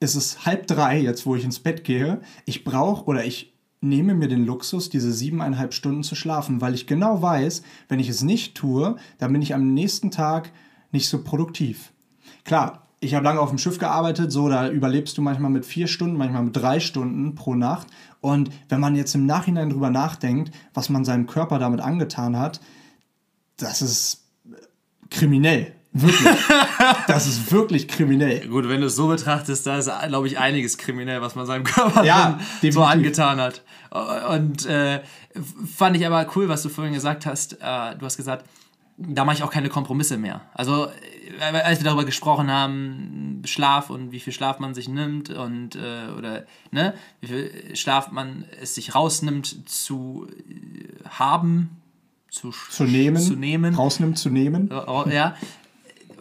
[0.00, 2.20] es ist halb drei, jetzt wo ich ins Bett gehe.
[2.44, 6.86] Ich brauche oder ich nehme mir den Luxus, diese siebeneinhalb Stunden zu schlafen, weil ich
[6.86, 10.50] genau weiß, wenn ich es nicht tue, dann bin ich am nächsten Tag
[10.90, 11.92] nicht so produktiv.
[12.44, 15.86] Klar, ich habe lange auf dem Schiff gearbeitet, so da überlebst du manchmal mit vier
[15.86, 17.86] Stunden, manchmal mit drei Stunden pro Nacht.
[18.20, 22.60] Und wenn man jetzt im Nachhinein drüber nachdenkt, was man seinem Körper damit angetan hat,
[23.58, 24.24] das ist
[25.10, 25.72] kriminell.
[25.92, 26.28] Wirklich.
[27.06, 28.48] das ist wirklich kriminell.
[28.48, 31.64] Gut, wenn du es so betrachtest, da ist, glaube ich, einiges kriminell, was man seinem
[31.64, 32.38] Körper ja,
[32.70, 33.62] so angetan hat.
[34.30, 35.00] Und äh,
[35.74, 37.54] fand ich aber cool, was du vorhin gesagt hast.
[37.54, 38.44] Äh, du hast gesagt,
[38.98, 40.42] da mache ich auch keine Kompromisse mehr.
[40.54, 45.30] Also, äh, als wir darüber gesprochen haben, Schlaf und wie viel Schlaf man sich nimmt
[45.30, 51.82] und äh, oder ne, wie viel Schlaf man es sich rausnimmt zu äh, haben,
[52.30, 54.68] zu, zu nehmen, zu nehmen, rausnimmt zu nehmen.
[55.10, 55.36] Ja,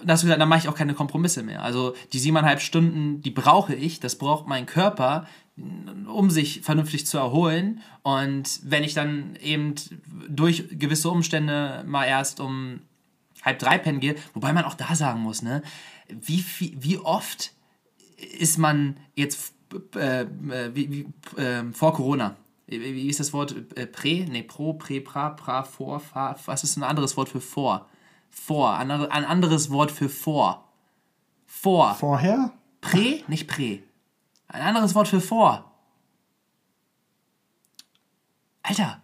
[0.04, 1.64] da hast du gesagt, dann mache ich auch keine Kompromisse mehr.
[1.64, 5.26] Also die siebeneinhalb Stunden, die brauche ich, das braucht mein Körper,
[5.58, 7.82] um sich vernünftig zu erholen.
[8.04, 9.76] Und wenn ich dann eben
[10.28, 12.82] durch gewisse Umstände mal erst um
[13.42, 15.62] halb drei pennen gehe, wobei man auch da sagen muss, ne,
[16.10, 17.54] wie, viel, wie oft
[18.38, 19.54] ist man jetzt
[19.96, 20.28] äh, äh
[20.74, 22.36] wie, wie, äh, vor Corona?
[22.68, 23.56] Wie, wie ist das Wort?
[23.76, 24.26] Äh, prä?
[24.26, 27.88] Ne, pro, prä, pra, pra, vor, fa, was ist ein anderes Wort für vor?
[28.30, 30.68] Vor, ein anderes Wort für vor.
[31.46, 31.96] Vor.
[31.96, 32.52] Vorher?
[32.82, 33.24] Prä?
[33.28, 33.82] Nicht prä.
[34.48, 35.72] Ein anderes Wort für vor.
[38.64, 39.02] Alter.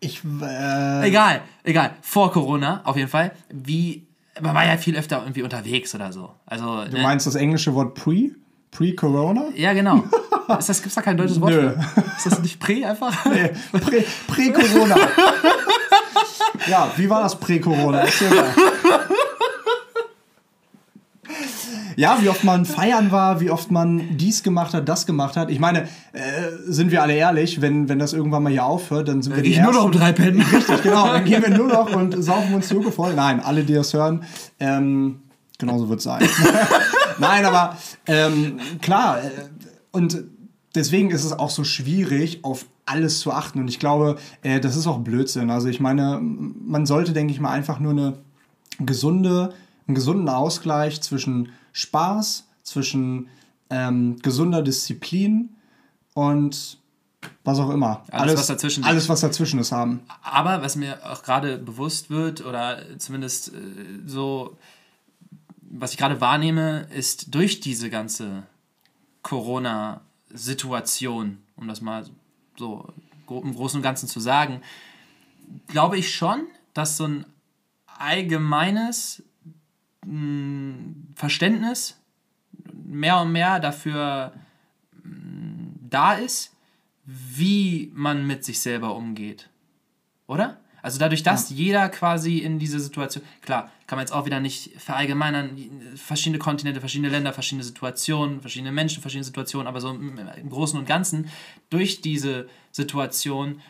[0.00, 0.22] Ich.
[0.24, 1.92] Äh egal, egal.
[2.02, 3.32] Vor Corona, auf jeden Fall.
[3.50, 4.06] Wie.
[4.40, 6.34] Man war ja viel öfter irgendwie unterwegs oder so.
[6.44, 7.02] Also, du ne?
[7.02, 8.32] meinst das englische Wort pre?
[8.72, 9.50] Pre-Corona?
[9.54, 10.02] Ja, genau.
[10.58, 11.52] Ist das, gibt's da kein deutsches Wort?
[11.52, 11.74] Nö.
[12.16, 13.24] Ist das nicht Prä einfach?
[13.24, 13.50] Nee,
[14.26, 14.96] Prä-Corona.
[16.66, 18.04] ja, wie war das Prä-Corona?
[21.96, 25.50] Ja, wie oft man feiern war, wie oft man dies gemacht hat, das gemacht hat.
[25.50, 26.20] Ich meine, äh,
[26.66, 29.60] sind wir alle ehrlich, wenn, wenn das irgendwann mal hier aufhört, dann sind wir ich
[29.60, 30.40] nur noch um drei Pennen.
[30.40, 31.06] Richtig, genau.
[31.06, 33.14] Dann gehen wir nur noch und saufen uns die Hucke voll.
[33.14, 34.24] Nein, alle, die das hören,
[34.60, 35.20] ähm,
[35.58, 36.22] genauso wird es sein.
[37.18, 37.76] Nein, aber
[38.06, 39.30] ähm, klar, äh,
[39.92, 40.24] und
[40.74, 43.60] deswegen ist es auch so schwierig, auf alles zu achten.
[43.60, 45.50] Und ich glaube, äh, das ist auch Blödsinn.
[45.50, 48.18] Also ich meine, man sollte, denke ich mal, einfach nur eine
[48.78, 49.52] gesunde,
[49.86, 53.28] einen gesunden Ausgleich zwischen Spaß, zwischen
[53.70, 55.50] ähm, gesunder Disziplin
[56.14, 56.78] und
[57.42, 58.04] was auch immer.
[58.10, 60.02] Alles, alles, was dazwischen alles, was dazwischen ist, haben.
[60.22, 63.52] Aber was mir auch gerade bewusst wird, oder zumindest äh,
[64.06, 64.56] so,
[65.60, 68.44] was ich gerade wahrnehme, ist durch diese ganze
[69.22, 72.04] Corona-Situation, um das mal
[72.56, 72.92] so
[73.28, 74.60] im Großen und Ganzen zu sagen,
[75.66, 77.26] glaube ich schon, dass so ein
[77.98, 79.22] allgemeines
[81.14, 82.00] Verständnis
[82.84, 84.32] mehr und mehr dafür
[85.02, 86.54] mh, hm, da ist,
[87.04, 89.48] wie man mit sich selber umgeht.
[90.26, 90.58] Oder?
[90.84, 91.56] Also dadurch, dass ja.
[91.56, 95.56] jeder quasi in diese Situation, klar, kann man jetzt auch wieder nicht verallgemeinern,
[95.96, 100.86] verschiedene Kontinente, verschiedene Länder, verschiedene Situationen, verschiedene Menschen, verschiedene Situationen, aber so im Großen und
[100.86, 101.30] Ganzen,
[101.70, 103.62] durch diese Situation,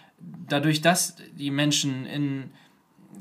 [0.48, 2.50] dadurch, dass die Menschen in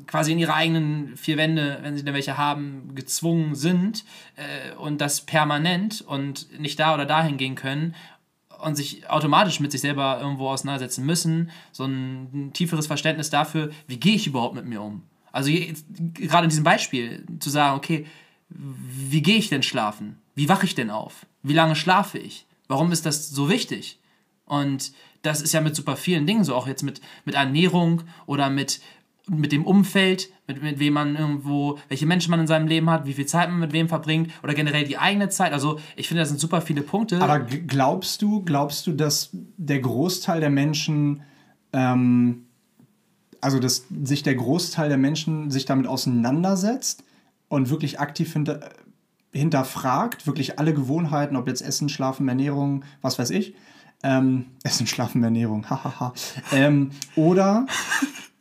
[0.07, 5.01] quasi in ihre eigenen vier Wände, wenn sie denn welche haben, gezwungen sind äh, und
[5.01, 7.95] das permanent und nicht da oder dahin gehen können
[8.63, 13.71] und sich automatisch mit sich selber irgendwo auseinandersetzen müssen, so ein, ein tieferes Verständnis dafür,
[13.87, 15.03] wie gehe ich überhaupt mit mir um.
[15.31, 18.05] Also gerade in diesem Beispiel zu sagen, okay,
[18.49, 20.19] wie gehe ich denn schlafen?
[20.35, 21.25] Wie wache ich denn auf?
[21.41, 22.45] Wie lange schlafe ich?
[22.67, 23.99] Warum ist das so wichtig?
[24.45, 28.49] Und das ist ja mit super vielen Dingen so, auch jetzt mit, mit Ernährung oder
[28.49, 28.81] mit,
[29.29, 33.05] mit dem Umfeld, mit, mit wem man irgendwo, welche Menschen man in seinem Leben hat,
[33.05, 35.53] wie viel Zeit man mit wem verbringt oder generell die eigene Zeit.
[35.53, 37.21] Also ich finde, das sind super viele Punkte.
[37.21, 41.21] Aber glaubst du, glaubst du, dass der Großteil der Menschen,
[41.71, 42.45] ähm,
[43.39, 47.03] also dass sich der Großteil der Menschen sich damit auseinandersetzt
[47.47, 48.71] und wirklich aktiv hinter,
[49.31, 53.55] hinterfragt, wirklich alle Gewohnheiten, ob jetzt Essen, Schlafen, Ernährung, was weiß ich,
[54.03, 56.13] ähm, Essen, Schlafen, Ernährung, hahaha.
[56.51, 57.65] ähm, oder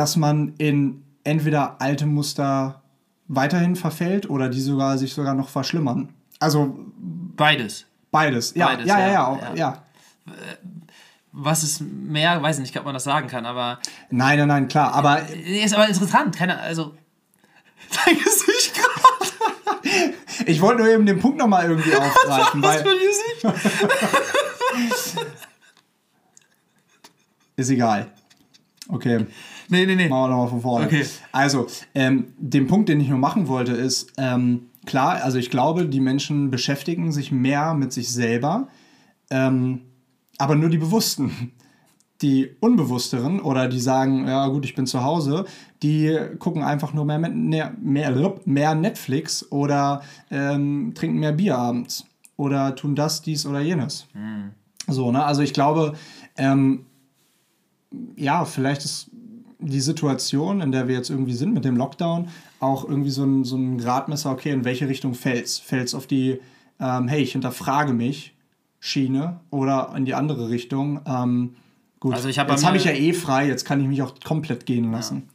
[0.00, 2.80] dass man in entweder alte Muster
[3.28, 6.08] weiterhin verfällt oder die sogar sich sogar noch verschlimmern.
[6.38, 6.74] Also
[7.36, 7.84] beides.
[8.10, 9.82] Beides, ja, Beides, ja, ja, ja, ja, ja.
[11.32, 14.94] Was ist mehr, weiß nicht, ob man das sagen kann, aber Nein, nein, nein, klar,
[14.94, 16.34] aber Nee, ist aber interessant.
[16.34, 16.94] Keine, also
[18.06, 20.14] dein Gesicht gerade.
[20.46, 22.96] ich wollte nur eben den Punkt nochmal irgendwie aufgreifen, Was weil
[27.56, 28.10] ist egal.
[28.88, 29.26] Okay.
[29.70, 30.08] Nee, nee, nee.
[30.08, 30.86] Machen wir nochmal von vorne.
[30.86, 31.06] Okay.
[31.32, 35.86] Also, ähm, den Punkt, den ich nur machen wollte, ist, ähm, klar, also ich glaube,
[35.86, 38.68] die Menschen beschäftigen sich mehr mit sich selber,
[39.30, 39.82] ähm,
[40.38, 41.52] aber nur die Bewussten.
[42.22, 45.46] Die Unbewussteren oder die sagen, ja gut, ich bin zu Hause,
[45.82, 52.04] die gucken einfach nur mehr, mehr, mehr, mehr Netflix oder ähm, trinken mehr Bier abends
[52.36, 54.06] oder tun das, dies oder jenes.
[54.86, 55.24] So, ne?
[55.24, 55.94] Also ich glaube,
[56.36, 56.84] ähm,
[58.16, 59.10] ja, vielleicht ist
[59.60, 62.28] die Situation, in der wir jetzt irgendwie sind mit dem Lockdown,
[62.60, 65.58] auch irgendwie so ein, so ein Gradmesser, okay, in welche Richtung fällt's?
[65.58, 66.40] Fällt's auf die,
[66.78, 68.34] ähm, hey, ich hinterfrage mich
[68.78, 71.00] Schiene oder in die andere Richtung?
[71.06, 71.56] Ähm,
[72.00, 74.14] gut, Also ich hab jetzt habe ich ja eh frei, jetzt kann ich mich auch
[74.24, 75.28] komplett gehen lassen.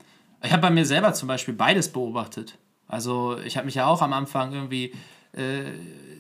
[0.44, 2.58] Ich habe bei mir selber zum Beispiel beides beobachtet.
[2.88, 4.94] Also ich habe mich ja auch am Anfang irgendwie
[5.36, 5.72] äh,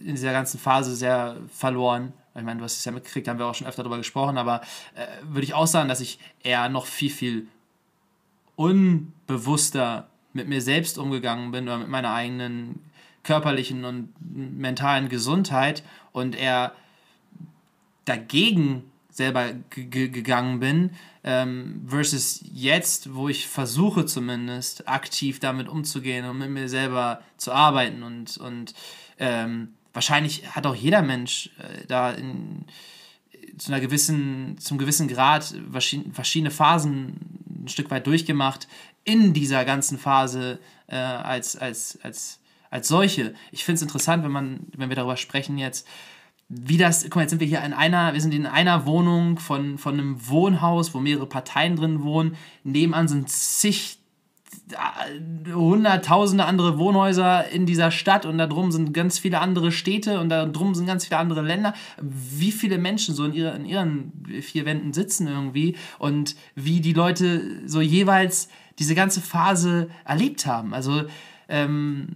[0.04, 2.14] in dieser ganzen Phase sehr verloren.
[2.36, 4.62] Ich meine, du hast es ja mitgekriegt, haben wir auch schon öfter darüber gesprochen, aber
[4.96, 7.48] äh, würde ich auch sagen, dass ich eher noch viel, viel
[8.56, 12.80] unbewusster mit mir selbst umgegangen bin oder mit meiner eigenen
[13.24, 16.74] körperlichen und mentalen Gesundheit und eher
[18.06, 20.92] dagegen selber gegangen bin,
[21.24, 27.54] ähm, versus jetzt, wo ich versuche zumindest aktiv damit umzugehen und mit mir selber zu
[27.54, 28.74] arbeiten und, und
[29.18, 32.66] ähm, wahrscheinlich hat auch jeder Mensch äh, da in,
[33.58, 37.16] zu einer gewissen, zum gewissen Grad verschiedene Phasen
[37.66, 38.68] ein Stück weit durchgemacht
[39.04, 43.34] in dieser ganzen Phase äh, als, als, als, als solche.
[43.52, 45.88] Ich finde es interessant, wenn man, wenn wir darüber sprechen jetzt,
[46.48, 49.40] wie das, guck mal, jetzt sind wir hier in einer, wir sind in einer Wohnung
[49.40, 52.38] von, von einem Wohnhaus, wo mehrere Parteien drin wohnen.
[52.64, 53.98] Nebenan sind zig
[55.54, 60.30] hunderttausende andere Wohnhäuser in dieser Stadt und da drum sind ganz viele andere Städte und
[60.30, 61.74] da drum sind ganz viele andere Länder.
[62.02, 66.94] Wie viele Menschen so in, ihre, in ihren vier Wänden sitzen irgendwie und wie die
[66.94, 68.50] Leute so jeweils
[68.80, 70.74] diese ganze Phase erlebt haben.
[70.74, 71.04] Also
[71.48, 72.08] ähm,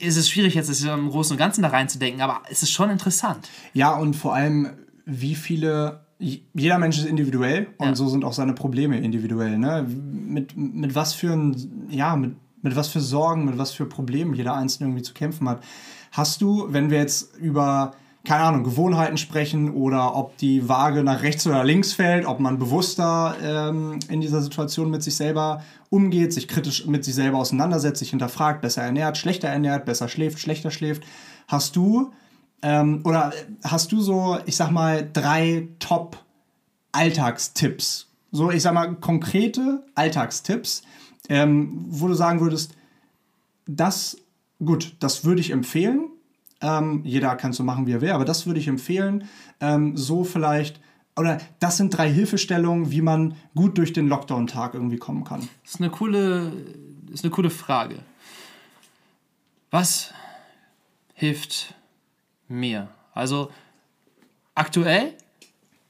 [0.00, 3.48] ist es schwierig jetzt im Großen und Ganzen da reinzudenken, aber es ist schon interessant.
[3.72, 4.70] Ja, und vor allem,
[5.04, 6.04] wie viele.
[6.54, 7.94] Jeder Mensch ist individuell und Ja.
[7.96, 9.58] so sind auch seine Probleme individuell.
[9.58, 9.84] Ne?
[9.88, 14.34] Mit, mit was für ein, ja, mit, mit was für Sorgen, mit was für Problemen
[14.34, 15.62] jeder Einzelne irgendwie zu kämpfen hat.
[16.12, 17.92] Hast du, wenn wir jetzt über,
[18.24, 22.58] keine Ahnung, Gewohnheiten sprechen oder ob die Waage nach rechts oder links fällt, ob man
[22.58, 27.98] bewusster ähm, in dieser Situation mit sich selber umgeht, sich kritisch mit sich selber auseinandersetzt,
[27.98, 31.02] sich hinterfragt, besser ernährt, schlechter ernährt, besser schläft, schlechter schläft.
[31.48, 32.12] Hast du
[32.62, 33.32] ähm, oder
[33.64, 38.08] hast du so, ich sag mal, drei Top-Alltagstipps?
[38.30, 40.82] So, ich sag mal, konkrete Alltagstipps,
[41.28, 42.74] ähm, wo du sagen würdest,
[43.66, 44.16] das,
[44.64, 46.08] gut, das würde ich empfehlen.
[46.60, 49.28] Ähm, jeder kann so machen, wie er will, aber das würde ich empfehlen.
[49.60, 50.80] Ähm, so vielleicht,
[51.16, 55.48] oder das sind drei Hilfestellungen, wie man gut durch den Lockdown-Tag irgendwie kommen kann.
[55.64, 56.52] Das ist eine coole,
[57.12, 57.98] ist eine coole Frage.
[59.70, 60.12] Was
[61.14, 61.74] hilft
[62.52, 62.88] mir?
[63.14, 63.50] Also
[64.54, 65.14] aktuell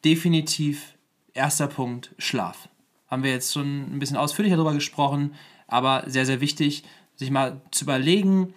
[0.05, 0.95] definitiv
[1.35, 2.69] erster Punkt Schlaf.
[3.09, 5.35] Haben wir jetzt schon ein bisschen ausführlicher darüber gesprochen,
[5.67, 6.85] aber sehr, sehr wichtig,
[7.17, 8.55] sich mal zu überlegen,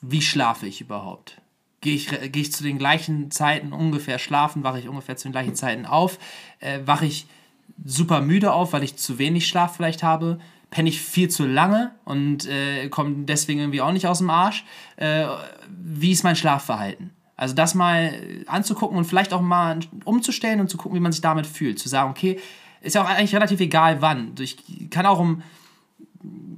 [0.00, 1.40] wie schlafe ich überhaupt?
[1.80, 4.64] Gehe ich, gehe ich zu den gleichen Zeiten ungefähr schlafen?
[4.64, 6.18] Wache ich ungefähr zu den gleichen Zeiten auf?
[6.60, 7.26] Äh, wache ich
[7.84, 10.38] super müde auf, weil ich zu wenig Schlaf vielleicht habe,
[10.70, 14.64] penne ich viel zu lange und äh, komme deswegen irgendwie auch nicht aus dem Arsch.
[14.96, 15.26] Äh,
[15.68, 17.10] wie ist mein Schlafverhalten?
[17.36, 18.12] Also das mal
[18.46, 21.78] anzugucken und vielleicht auch mal umzustellen und zu gucken, wie man sich damit fühlt.
[21.78, 22.38] Zu sagen, okay,
[22.80, 24.32] ist ja auch eigentlich relativ egal wann.
[24.38, 25.42] Ich kann auch um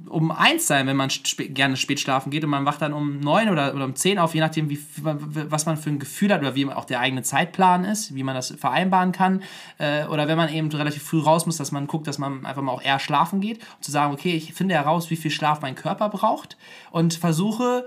[0.09, 3.19] um eins sein, wenn man sp gerne spät schlafen geht und man wacht dann um
[3.19, 6.41] neun oder, oder um zehn auf, je nachdem, wie, was man für ein Gefühl hat
[6.41, 9.43] oder wie auch der eigene Zeitplan ist, wie man das vereinbaren kann.
[9.77, 12.61] Äh, oder wenn man eben relativ früh raus muss, dass man guckt, dass man einfach
[12.61, 15.61] mal auch eher schlafen geht und zu sagen, okay, ich finde heraus, wie viel Schlaf
[15.61, 16.57] mein Körper braucht
[16.91, 17.85] und versuche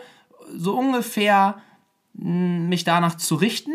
[0.55, 1.57] so ungefähr
[2.15, 3.73] mich danach zu richten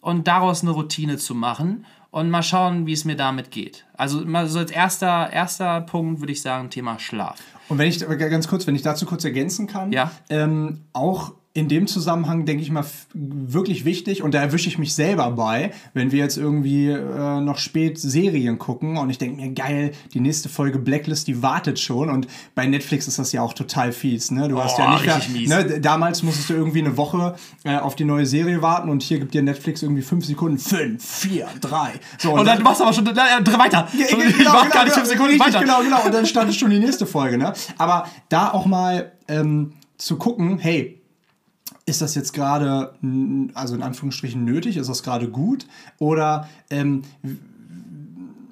[0.00, 3.84] und daraus eine Routine zu machen und mal schauen, wie es mir damit geht.
[3.96, 7.38] Also mal so als erster, erster Punkt würde ich sagen, Thema Schlaf.
[7.68, 10.10] Und wenn ich ganz kurz, wenn ich dazu kurz ergänzen kann, ja.
[10.30, 12.84] ähm, auch in dem Zusammenhang, denke ich mal,
[13.14, 17.58] wirklich wichtig und da erwische ich mich selber bei, wenn wir jetzt irgendwie äh, noch
[17.58, 22.10] spät Serien gucken und ich denke mir, geil, die nächste Folge Blacklist, die wartet schon
[22.10, 24.46] und bei Netflix ist das ja auch total fies, ne?
[24.46, 27.34] Du oh, hast ja nicht mehr, ne, damals musstest du irgendwie eine Woche
[27.64, 31.04] äh, auf die neue Serie warten und hier gibt dir Netflix irgendwie fünf Sekunden, fünf,
[31.04, 31.90] vier, drei.
[32.18, 33.88] So, und, und dann, dann machst du aber schon äh, weiter.
[33.98, 35.60] Ja, genau, ich warte genau, gar nicht fünf Sekunden richtig, weiter.
[35.60, 37.52] Genau, genau, und dann startet schon die nächste Folge, ne?
[37.78, 40.97] Aber da auch mal ähm, zu gucken, hey,
[41.88, 42.94] ist das jetzt gerade,
[43.54, 45.66] also in Anführungsstrichen nötig, ist das gerade gut?
[45.98, 47.02] Oder ähm,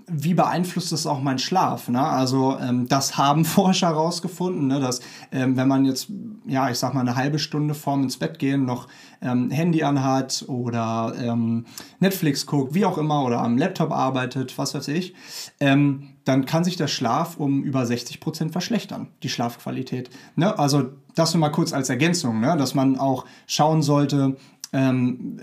[0.08, 1.88] wie beeinflusst das auch meinen Schlaf?
[1.88, 2.00] Ne?
[2.00, 4.80] Also ähm, das haben Forscher herausgefunden, ne?
[4.80, 5.00] dass
[5.32, 6.08] ähm, wenn man jetzt,
[6.46, 8.88] ja, ich sag mal, eine halbe Stunde vorm ins Bett gehen noch
[9.20, 11.66] ähm, Handy anhat oder ähm,
[11.98, 15.14] Netflix guckt, wie auch immer, oder am Laptop arbeitet, was weiß ich,
[15.60, 20.10] ähm, dann kann sich der Schlaf um über 60 Prozent verschlechtern, die Schlafqualität.
[20.36, 20.58] Ne?
[20.58, 22.56] Also das nur mal kurz als Ergänzung, ne?
[22.56, 24.36] dass man auch schauen sollte,
[24.72, 25.40] ähm,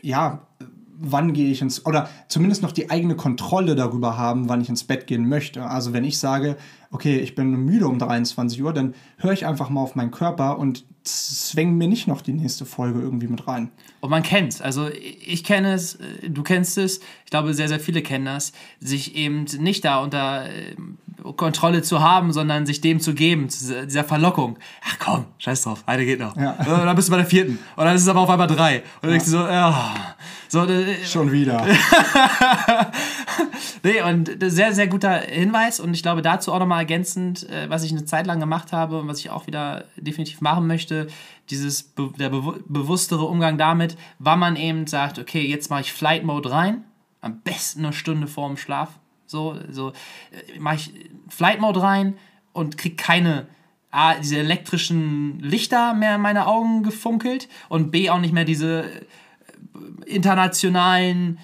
[0.00, 0.46] ja,
[1.00, 4.84] wann gehe ich ins, oder zumindest noch die eigene Kontrolle darüber haben, wann ich ins
[4.84, 5.64] Bett gehen möchte.
[5.64, 6.56] Also wenn ich sage,
[6.90, 10.58] okay, ich bin müde um 23 Uhr, dann höre ich einfach mal auf meinen Körper
[10.58, 13.70] und zwänge mir nicht noch die nächste Folge irgendwie mit rein.
[14.00, 17.68] Und man kennt es, also ich kenne es, äh, du kennst es, ich glaube sehr,
[17.68, 20.76] sehr viele kennen das, sich eben nicht da unter äh,
[21.36, 24.58] Kontrolle zu haben, sondern sich dem zu geben, dieser Verlockung.
[24.86, 26.36] Ach komm, scheiß drauf, eine geht noch.
[26.36, 26.52] Ja.
[26.52, 27.58] Und dann bist du bei der vierten.
[27.76, 28.76] Und dann ist es aber auf einmal drei.
[28.76, 29.16] Und dann ja.
[29.16, 29.94] denkst du so, ja.
[30.48, 31.64] So, äh, Schon wieder.
[33.82, 35.78] nee, und sehr, sehr guter Hinweis.
[35.78, 38.98] Und ich glaube, dazu auch nochmal ergänzend, äh, was ich eine Zeit lang gemacht habe
[39.00, 41.08] und was ich auch wieder definitiv machen möchte,
[41.50, 46.50] dieses der bewusstere Umgang damit, wann man eben sagt, okay, jetzt mache ich Flight Mode
[46.50, 46.84] rein,
[47.20, 49.90] am besten eine Stunde vor dem Schlaf so, so
[50.30, 50.92] äh, mache ich
[51.28, 52.18] Flight Mode rein
[52.52, 53.46] und kriege keine
[53.90, 58.84] A, diese elektrischen Lichter mehr in meine Augen gefunkelt und B, auch nicht mehr diese
[60.06, 61.38] internationalen,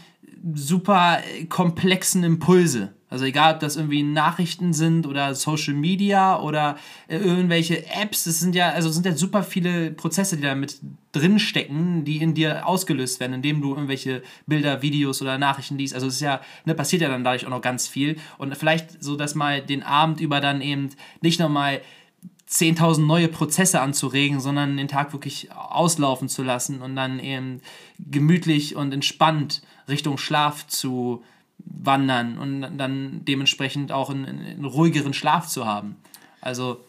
[0.54, 2.92] super komplexen Impulse.
[3.14, 8.40] Also egal, ob das irgendwie Nachrichten sind oder Social Media oder äh, irgendwelche Apps, es
[8.40, 10.80] sind ja, also sind ja super viele Prozesse, die da mit
[11.12, 15.94] drinstecken, die in dir ausgelöst werden, indem du irgendwelche Bilder, Videos oder Nachrichten liest.
[15.94, 18.16] Also es ist ja, ne, passiert ja dann dadurch auch noch ganz viel.
[18.36, 20.90] Und vielleicht so, dass mal den Abend über dann eben
[21.20, 21.82] nicht nochmal
[22.48, 27.60] 10.000 neue Prozesse anzuregen, sondern den Tag wirklich auslaufen zu lassen und dann eben
[27.98, 31.22] gemütlich und entspannt Richtung Schlaf zu
[31.58, 35.96] wandern und dann dementsprechend auch einen, einen ruhigeren Schlaf zu haben.
[36.40, 36.80] Also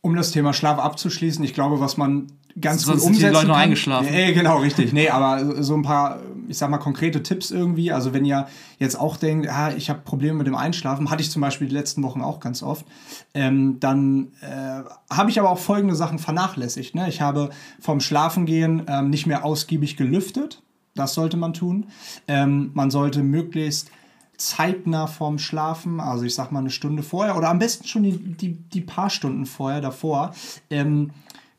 [0.00, 2.26] um das Thema Schlaf abzuschließen, ich glaube, was man
[2.60, 4.08] ganz Sonst gut umsetzen sind die Leute noch eingeschlafen.
[4.10, 4.92] Nee, genau, richtig.
[4.92, 7.90] Nee, aber so ein paar, ich sag mal, konkrete Tipps irgendwie.
[7.92, 8.46] Also wenn ihr
[8.78, 11.74] jetzt auch denkt, ah, ich habe Probleme mit dem Einschlafen, hatte ich zum Beispiel die
[11.74, 12.86] letzten Wochen auch ganz oft,
[13.34, 14.82] ähm, dann äh,
[15.12, 16.94] habe ich aber auch folgende Sachen vernachlässigt.
[16.94, 17.08] Ne?
[17.08, 17.50] Ich habe
[17.80, 20.62] vom Schlafengehen ähm, nicht mehr ausgiebig gelüftet.
[20.94, 21.86] Das sollte man tun.
[22.28, 23.90] Ähm, man sollte möglichst
[24.36, 28.16] zeitnah vorm Schlafen, also ich sag mal eine Stunde vorher oder am besten schon die,
[28.18, 30.34] die, die paar Stunden vorher davor,
[30.70, 31.10] ähm,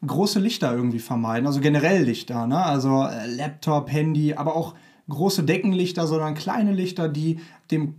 [0.06, 2.64] große Lichter irgendwie vermeiden, also generell Lichter, ne?
[2.64, 4.76] also äh, Laptop, Handy, aber auch
[5.10, 7.39] große Deckenlichter, sondern kleine Lichter, die
[7.72, 7.96] dem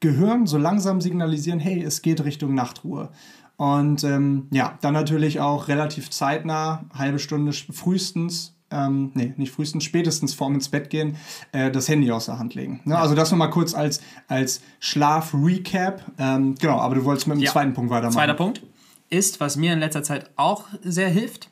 [0.00, 3.10] Gehirn so langsam signalisieren, hey, es geht Richtung Nachtruhe.
[3.56, 9.84] Und ähm, ja, dann natürlich auch relativ zeitnah, halbe Stunde frühestens ähm, nee, nicht frühestens,
[9.84, 11.16] spätestens vorm ins Bett gehen,
[11.52, 12.80] äh, das Handy aus der Hand legen.
[12.84, 12.94] Ne?
[12.94, 13.00] Ja.
[13.00, 16.02] Also das nochmal kurz als, als Schlaf-Recap.
[16.18, 17.50] Ähm, genau, aber du wolltest mit dem ja.
[17.50, 18.14] zweiten Punkt weitermachen.
[18.14, 18.62] Zweiter Punkt
[19.10, 21.50] ist, was mir in letzter Zeit auch sehr hilft,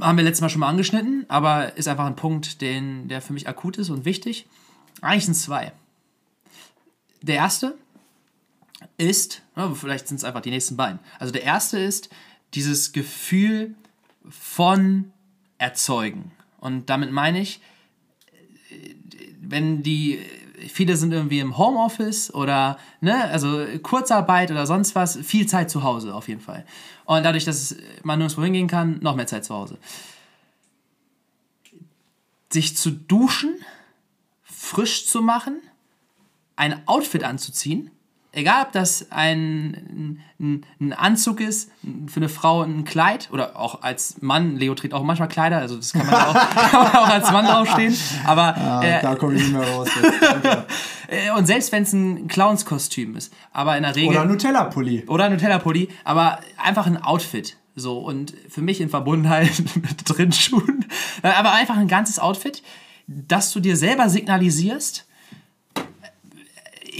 [0.00, 3.32] haben wir letztes Mal schon mal angeschnitten, aber ist einfach ein Punkt, den, der für
[3.32, 4.46] mich akut ist und wichtig.
[5.00, 5.72] Eigentlich sind es zwei.
[7.22, 7.76] Der erste
[8.96, 9.42] ist,
[9.74, 11.00] vielleicht sind es einfach die nächsten beiden.
[11.18, 12.08] Also der erste ist
[12.54, 13.74] dieses Gefühl
[14.28, 15.12] von
[15.58, 16.32] erzeugen.
[16.58, 17.60] Und damit meine ich,
[19.40, 20.20] wenn die
[20.68, 25.82] viele sind irgendwie im Homeoffice oder, ne, also Kurzarbeit oder sonst was, viel Zeit zu
[25.82, 26.64] Hause auf jeden Fall.
[27.04, 29.78] Und dadurch, dass man nirgendwo hingehen kann, noch mehr Zeit zu Hause.
[32.52, 33.54] Sich zu duschen,
[34.42, 35.60] frisch zu machen,
[36.56, 37.90] ein Outfit anzuziehen,
[38.32, 41.70] egal ob das ein, ein, ein, Anzug ist,
[42.06, 45.76] für eine Frau ein Kleid oder auch als Mann, Leo trägt auch manchmal Kleider, also
[45.76, 46.34] das kann man auch,
[46.70, 47.96] kann man auch als Mann draufstehen.
[48.26, 49.88] Aber ah, äh, da komme ich nicht mehr raus.
[51.10, 54.10] Äh, und selbst wenn es ein Clownskostüm ist, aber in der Regel.
[54.10, 55.06] Oder Nutella-Pulli.
[55.08, 57.56] Oder Nutella-Pulli, aber einfach ein Outfit.
[57.74, 60.84] So, und für mich in Verbundenheit mit Drinnschuhen.
[61.22, 62.62] Äh, aber einfach ein ganzes Outfit,
[63.08, 65.06] dass du dir selber signalisierst,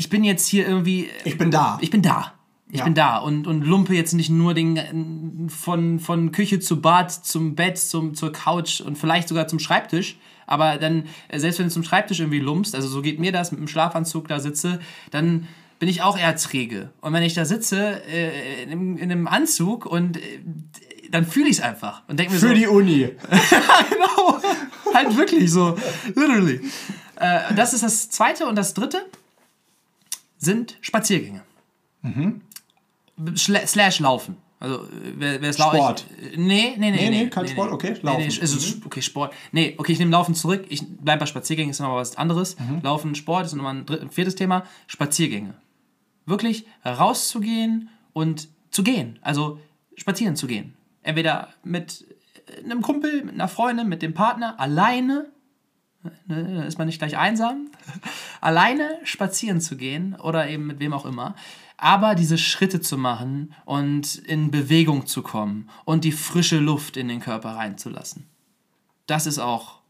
[0.00, 1.10] ich bin jetzt hier irgendwie.
[1.24, 1.78] Ich bin da.
[1.82, 2.32] Ich bin da.
[2.70, 2.84] Ich ja.
[2.84, 7.54] bin da und, und lumpe jetzt nicht nur den, von, von Küche zu Bad, zum
[7.54, 10.16] Bett, zum, zur Couch und vielleicht sogar zum Schreibtisch.
[10.46, 13.60] Aber dann, selbst wenn du zum Schreibtisch irgendwie lumpst, also so geht mir das, mit
[13.60, 14.80] dem Schlafanzug da sitze,
[15.10, 15.48] dann
[15.80, 16.90] bin ich auch eher träge.
[17.02, 20.20] Und wenn ich da sitze äh, in, in, einem Anzug und äh,
[21.10, 22.54] dann fühle ich es einfach und denke mir Für so.
[22.54, 23.00] die Uni.
[23.90, 24.40] genau.
[24.94, 25.76] halt wirklich so.
[26.06, 26.60] Literally.
[27.16, 29.04] Äh, das ist das zweite und das dritte
[30.40, 31.42] sind Spaziergänge.
[32.02, 32.40] Mhm.
[33.36, 34.36] Slash Laufen.
[34.58, 34.86] Also,
[35.16, 36.06] wer, wer ist Sport.
[36.18, 36.90] Ich, nee, nee, nee.
[36.90, 38.20] Nee, nee, kein nee, Sport, okay, Laufen.
[38.20, 39.34] Nee, nee, also, okay, Sport.
[39.52, 40.66] Nee, okay, ich nehme Laufen zurück.
[40.68, 42.58] Ich bleibe bei Spaziergängen, ist nochmal was anderes.
[42.58, 42.80] Mhm.
[42.82, 44.64] Laufen, Sport ist nochmal ein, dritt, ein viertes Thema.
[44.86, 45.54] Spaziergänge.
[46.26, 49.18] Wirklich rauszugehen und zu gehen.
[49.22, 49.60] Also,
[49.96, 50.74] spazieren zu gehen.
[51.02, 52.06] Entweder mit
[52.62, 55.30] einem Kumpel, mit einer Freundin, mit dem Partner, alleine
[56.02, 57.68] Ne, dann ist man nicht gleich einsam,
[58.40, 61.34] alleine spazieren zu gehen oder eben mit wem auch immer,
[61.76, 67.08] aber diese Schritte zu machen und in Bewegung zu kommen und die frische Luft in
[67.08, 68.26] den Körper reinzulassen.
[69.06, 69.80] Das ist auch.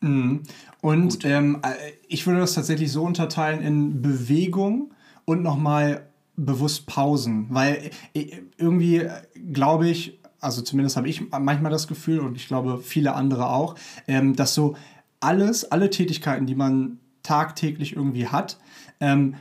[0.00, 0.42] Mhm.
[0.80, 4.92] Und ähm, äh, ich würde das tatsächlich so unterteilen in Bewegung
[5.24, 9.10] und nochmal bewusst Pausen, weil äh, irgendwie äh,
[9.52, 13.74] glaube ich, also zumindest habe ich manchmal das Gefühl und ich glaube viele andere auch,
[14.08, 14.74] ähm, dass so
[15.20, 18.58] alles, alle Tätigkeiten, die man tagtäglich irgendwie hat,
[19.00, 19.34] ähm,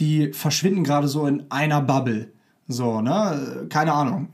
[0.00, 2.30] die verschwinden gerade so in einer Bubble.
[2.68, 3.66] So, ne?
[3.70, 4.28] Keine Ahnung.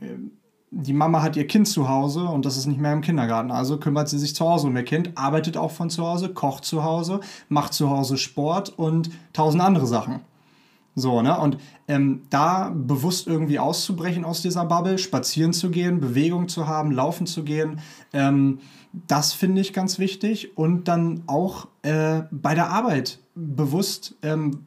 [0.69, 3.49] Die Mama hat ihr Kind zu Hause und das ist nicht mehr im Kindergarten.
[3.49, 6.65] Also kümmert sie sich zu Hause um ihr Kind, arbeitet auch von zu Hause, kocht
[6.65, 10.19] zu Hause, macht zu Hause Sport und tausend andere Sachen.
[10.95, 11.37] So, ne?
[11.37, 11.57] Und
[11.89, 17.27] ähm, da bewusst irgendwie auszubrechen aus dieser Bubble, spazieren zu gehen, Bewegung zu haben, laufen
[17.27, 17.79] zu gehen,
[18.13, 18.59] ähm,
[19.07, 20.57] das finde ich ganz wichtig.
[20.57, 24.65] Und dann auch äh, bei der Arbeit bewusst, ähm,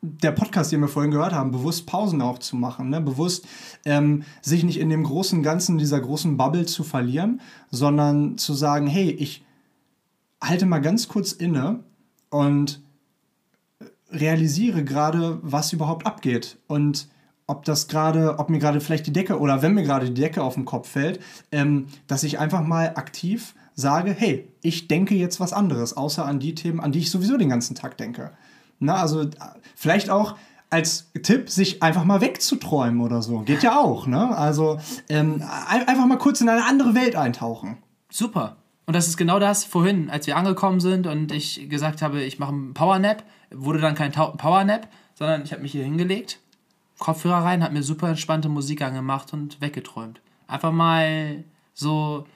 [0.00, 3.02] der Podcast, den wir vorhin gehört haben, bewusst Pausen auch zu machen, ne?
[3.02, 3.46] bewusst
[3.84, 8.86] ähm, sich nicht in dem großen Ganzen dieser großen Bubble zu verlieren, sondern zu sagen,
[8.86, 9.44] hey, ich
[10.42, 11.84] halte mal ganz kurz inne
[12.30, 12.80] und
[14.12, 17.08] realisiere gerade, was überhaupt abgeht und
[17.46, 20.42] ob das gerade, ob mir gerade vielleicht die Decke oder wenn mir gerade die Decke
[20.42, 25.40] auf den Kopf fällt, ähm, dass ich einfach mal aktiv sage, hey, ich denke jetzt
[25.40, 28.30] was anderes, außer an die Themen, an die ich sowieso den ganzen Tag denke.
[28.78, 29.26] Na, also
[29.74, 30.36] vielleicht auch
[30.70, 33.40] als Tipp, sich einfach mal wegzuträumen oder so.
[33.40, 34.36] Geht ja auch, ne?
[34.36, 37.78] Also ähm, einfach mal kurz in eine andere Welt eintauchen.
[38.08, 38.56] Super.
[38.90, 42.40] Und das ist genau das vorhin, als wir angekommen sind und ich gesagt habe, ich
[42.40, 43.22] mache einen Powernap,
[43.52, 46.40] wurde dann kein Powernap, sondern ich habe mich hier hingelegt,
[46.98, 50.20] Kopfhörer rein, habe mir super entspannte Musik angemacht und weggeträumt.
[50.48, 52.26] Einfach mal so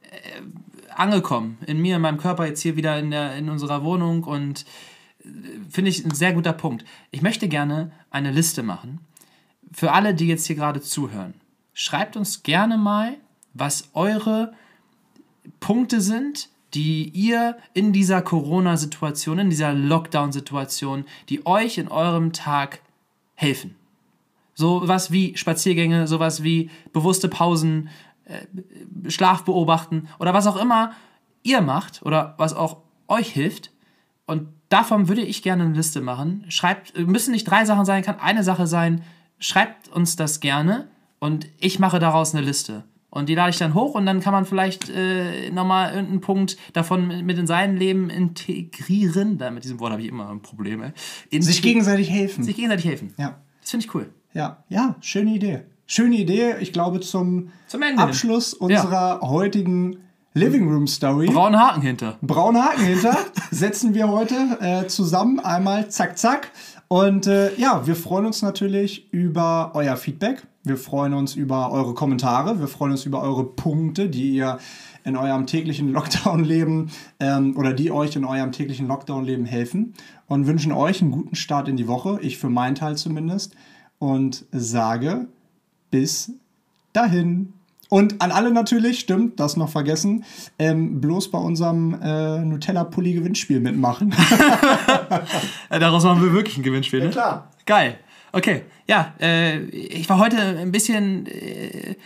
[0.00, 0.40] äh,
[0.94, 4.64] angekommen in mir, in meinem Körper, jetzt hier wieder in, der, in unserer Wohnung und
[5.26, 5.28] äh,
[5.68, 6.86] finde ich ein sehr guter Punkt.
[7.10, 9.00] Ich möchte gerne eine Liste machen
[9.72, 11.34] für alle, die jetzt hier gerade zuhören.
[11.74, 13.18] Schreibt uns gerne mal,
[13.52, 14.54] was eure
[15.60, 22.80] Punkte sind, die ihr in dieser Corona-Situation, in dieser Lockdown-Situation, die euch in eurem Tag
[23.34, 23.76] helfen.
[24.54, 27.88] Sowas wie Spaziergänge, sowas wie bewusste Pausen,
[28.24, 30.92] äh, Schlaf beobachten oder was auch immer
[31.42, 33.70] ihr macht oder was auch euch hilft.
[34.26, 36.44] Und davon würde ich gerne eine Liste machen.
[36.48, 39.02] Schreibt, müssen nicht drei Sachen sein, kann eine Sache sein.
[39.38, 40.88] Schreibt uns das gerne
[41.18, 42.84] und ich mache daraus eine Liste.
[43.18, 46.56] Und die lade ich dann hoch und dann kann man vielleicht äh, nochmal irgendeinen Punkt
[46.72, 49.38] davon mit in sein Leben integrieren.
[49.38, 50.82] Da, mit diesem Wort habe ich immer ein Problem.
[51.30, 51.42] Ey.
[51.42, 52.44] sich gegenseitig helfen.
[52.44, 53.14] Sich gegenseitig helfen.
[53.18, 53.38] Ja.
[53.60, 54.10] Das finde ich cool.
[54.32, 55.62] Ja, ja, schöne Idee.
[55.86, 59.28] Schöne Idee, ich glaube, zum, zum Abschluss unserer ja.
[59.28, 59.98] heutigen
[60.34, 61.26] Living Room Story.
[61.26, 62.18] Braune Haken hinter.
[62.22, 63.16] Braune Haken hinter
[63.50, 66.50] setzen wir heute äh, zusammen einmal zack, zack
[66.88, 70.46] Und äh, ja, wir freuen uns natürlich über euer Feedback.
[70.64, 72.60] Wir freuen uns über eure Kommentare.
[72.60, 74.58] Wir freuen uns über eure Punkte, die ihr
[75.04, 79.94] in eurem täglichen Lockdown-Leben ähm, oder die euch in eurem täglichen Lockdown-Leben helfen.
[80.26, 82.18] Und wünschen euch einen guten Start in die Woche.
[82.22, 83.54] Ich für meinen Teil zumindest.
[83.98, 85.28] Und sage
[85.90, 86.32] bis
[86.92, 87.52] dahin.
[87.90, 90.24] Und an alle natürlich, stimmt, das noch vergessen,
[90.58, 94.14] ähm, bloß bei unserem äh, Nutella-Pulli-Gewinnspiel mitmachen.
[95.70, 97.06] Daraus machen wir wirklich ein Gewinnspiel, ne?
[97.06, 97.50] Ja, klar.
[97.66, 97.98] Geil.
[98.30, 101.96] Okay, ja, äh, ich war heute ein bisschen äh,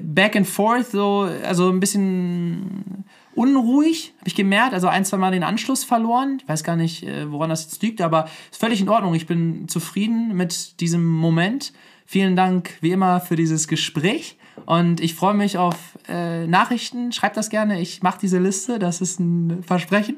[0.00, 3.04] back and forth, so, also ein bisschen
[3.34, 4.74] unruhig, habe ich gemerkt.
[4.74, 6.38] Also ein, zwei Mal den Anschluss verloren.
[6.40, 9.14] Ich weiß gar nicht, äh, woran das jetzt liegt, aber ist völlig in Ordnung.
[9.14, 11.72] Ich bin zufrieden mit diesem Moment.
[12.06, 14.36] Vielen Dank, wie immer, für dieses Gespräch.
[14.66, 15.76] Und ich freue mich auf
[16.08, 17.12] äh, Nachrichten.
[17.12, 17.80] Schreibt das gerne.
[17.80, 18.78] Ich mache diese Liste.
[18.78, 20.16] Das ist ein Versprechen.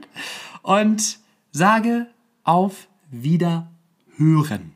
[0.63, 1.19] Und
[1.53, 2.09] sage
[2.45, 4.74] auf Wiederhören.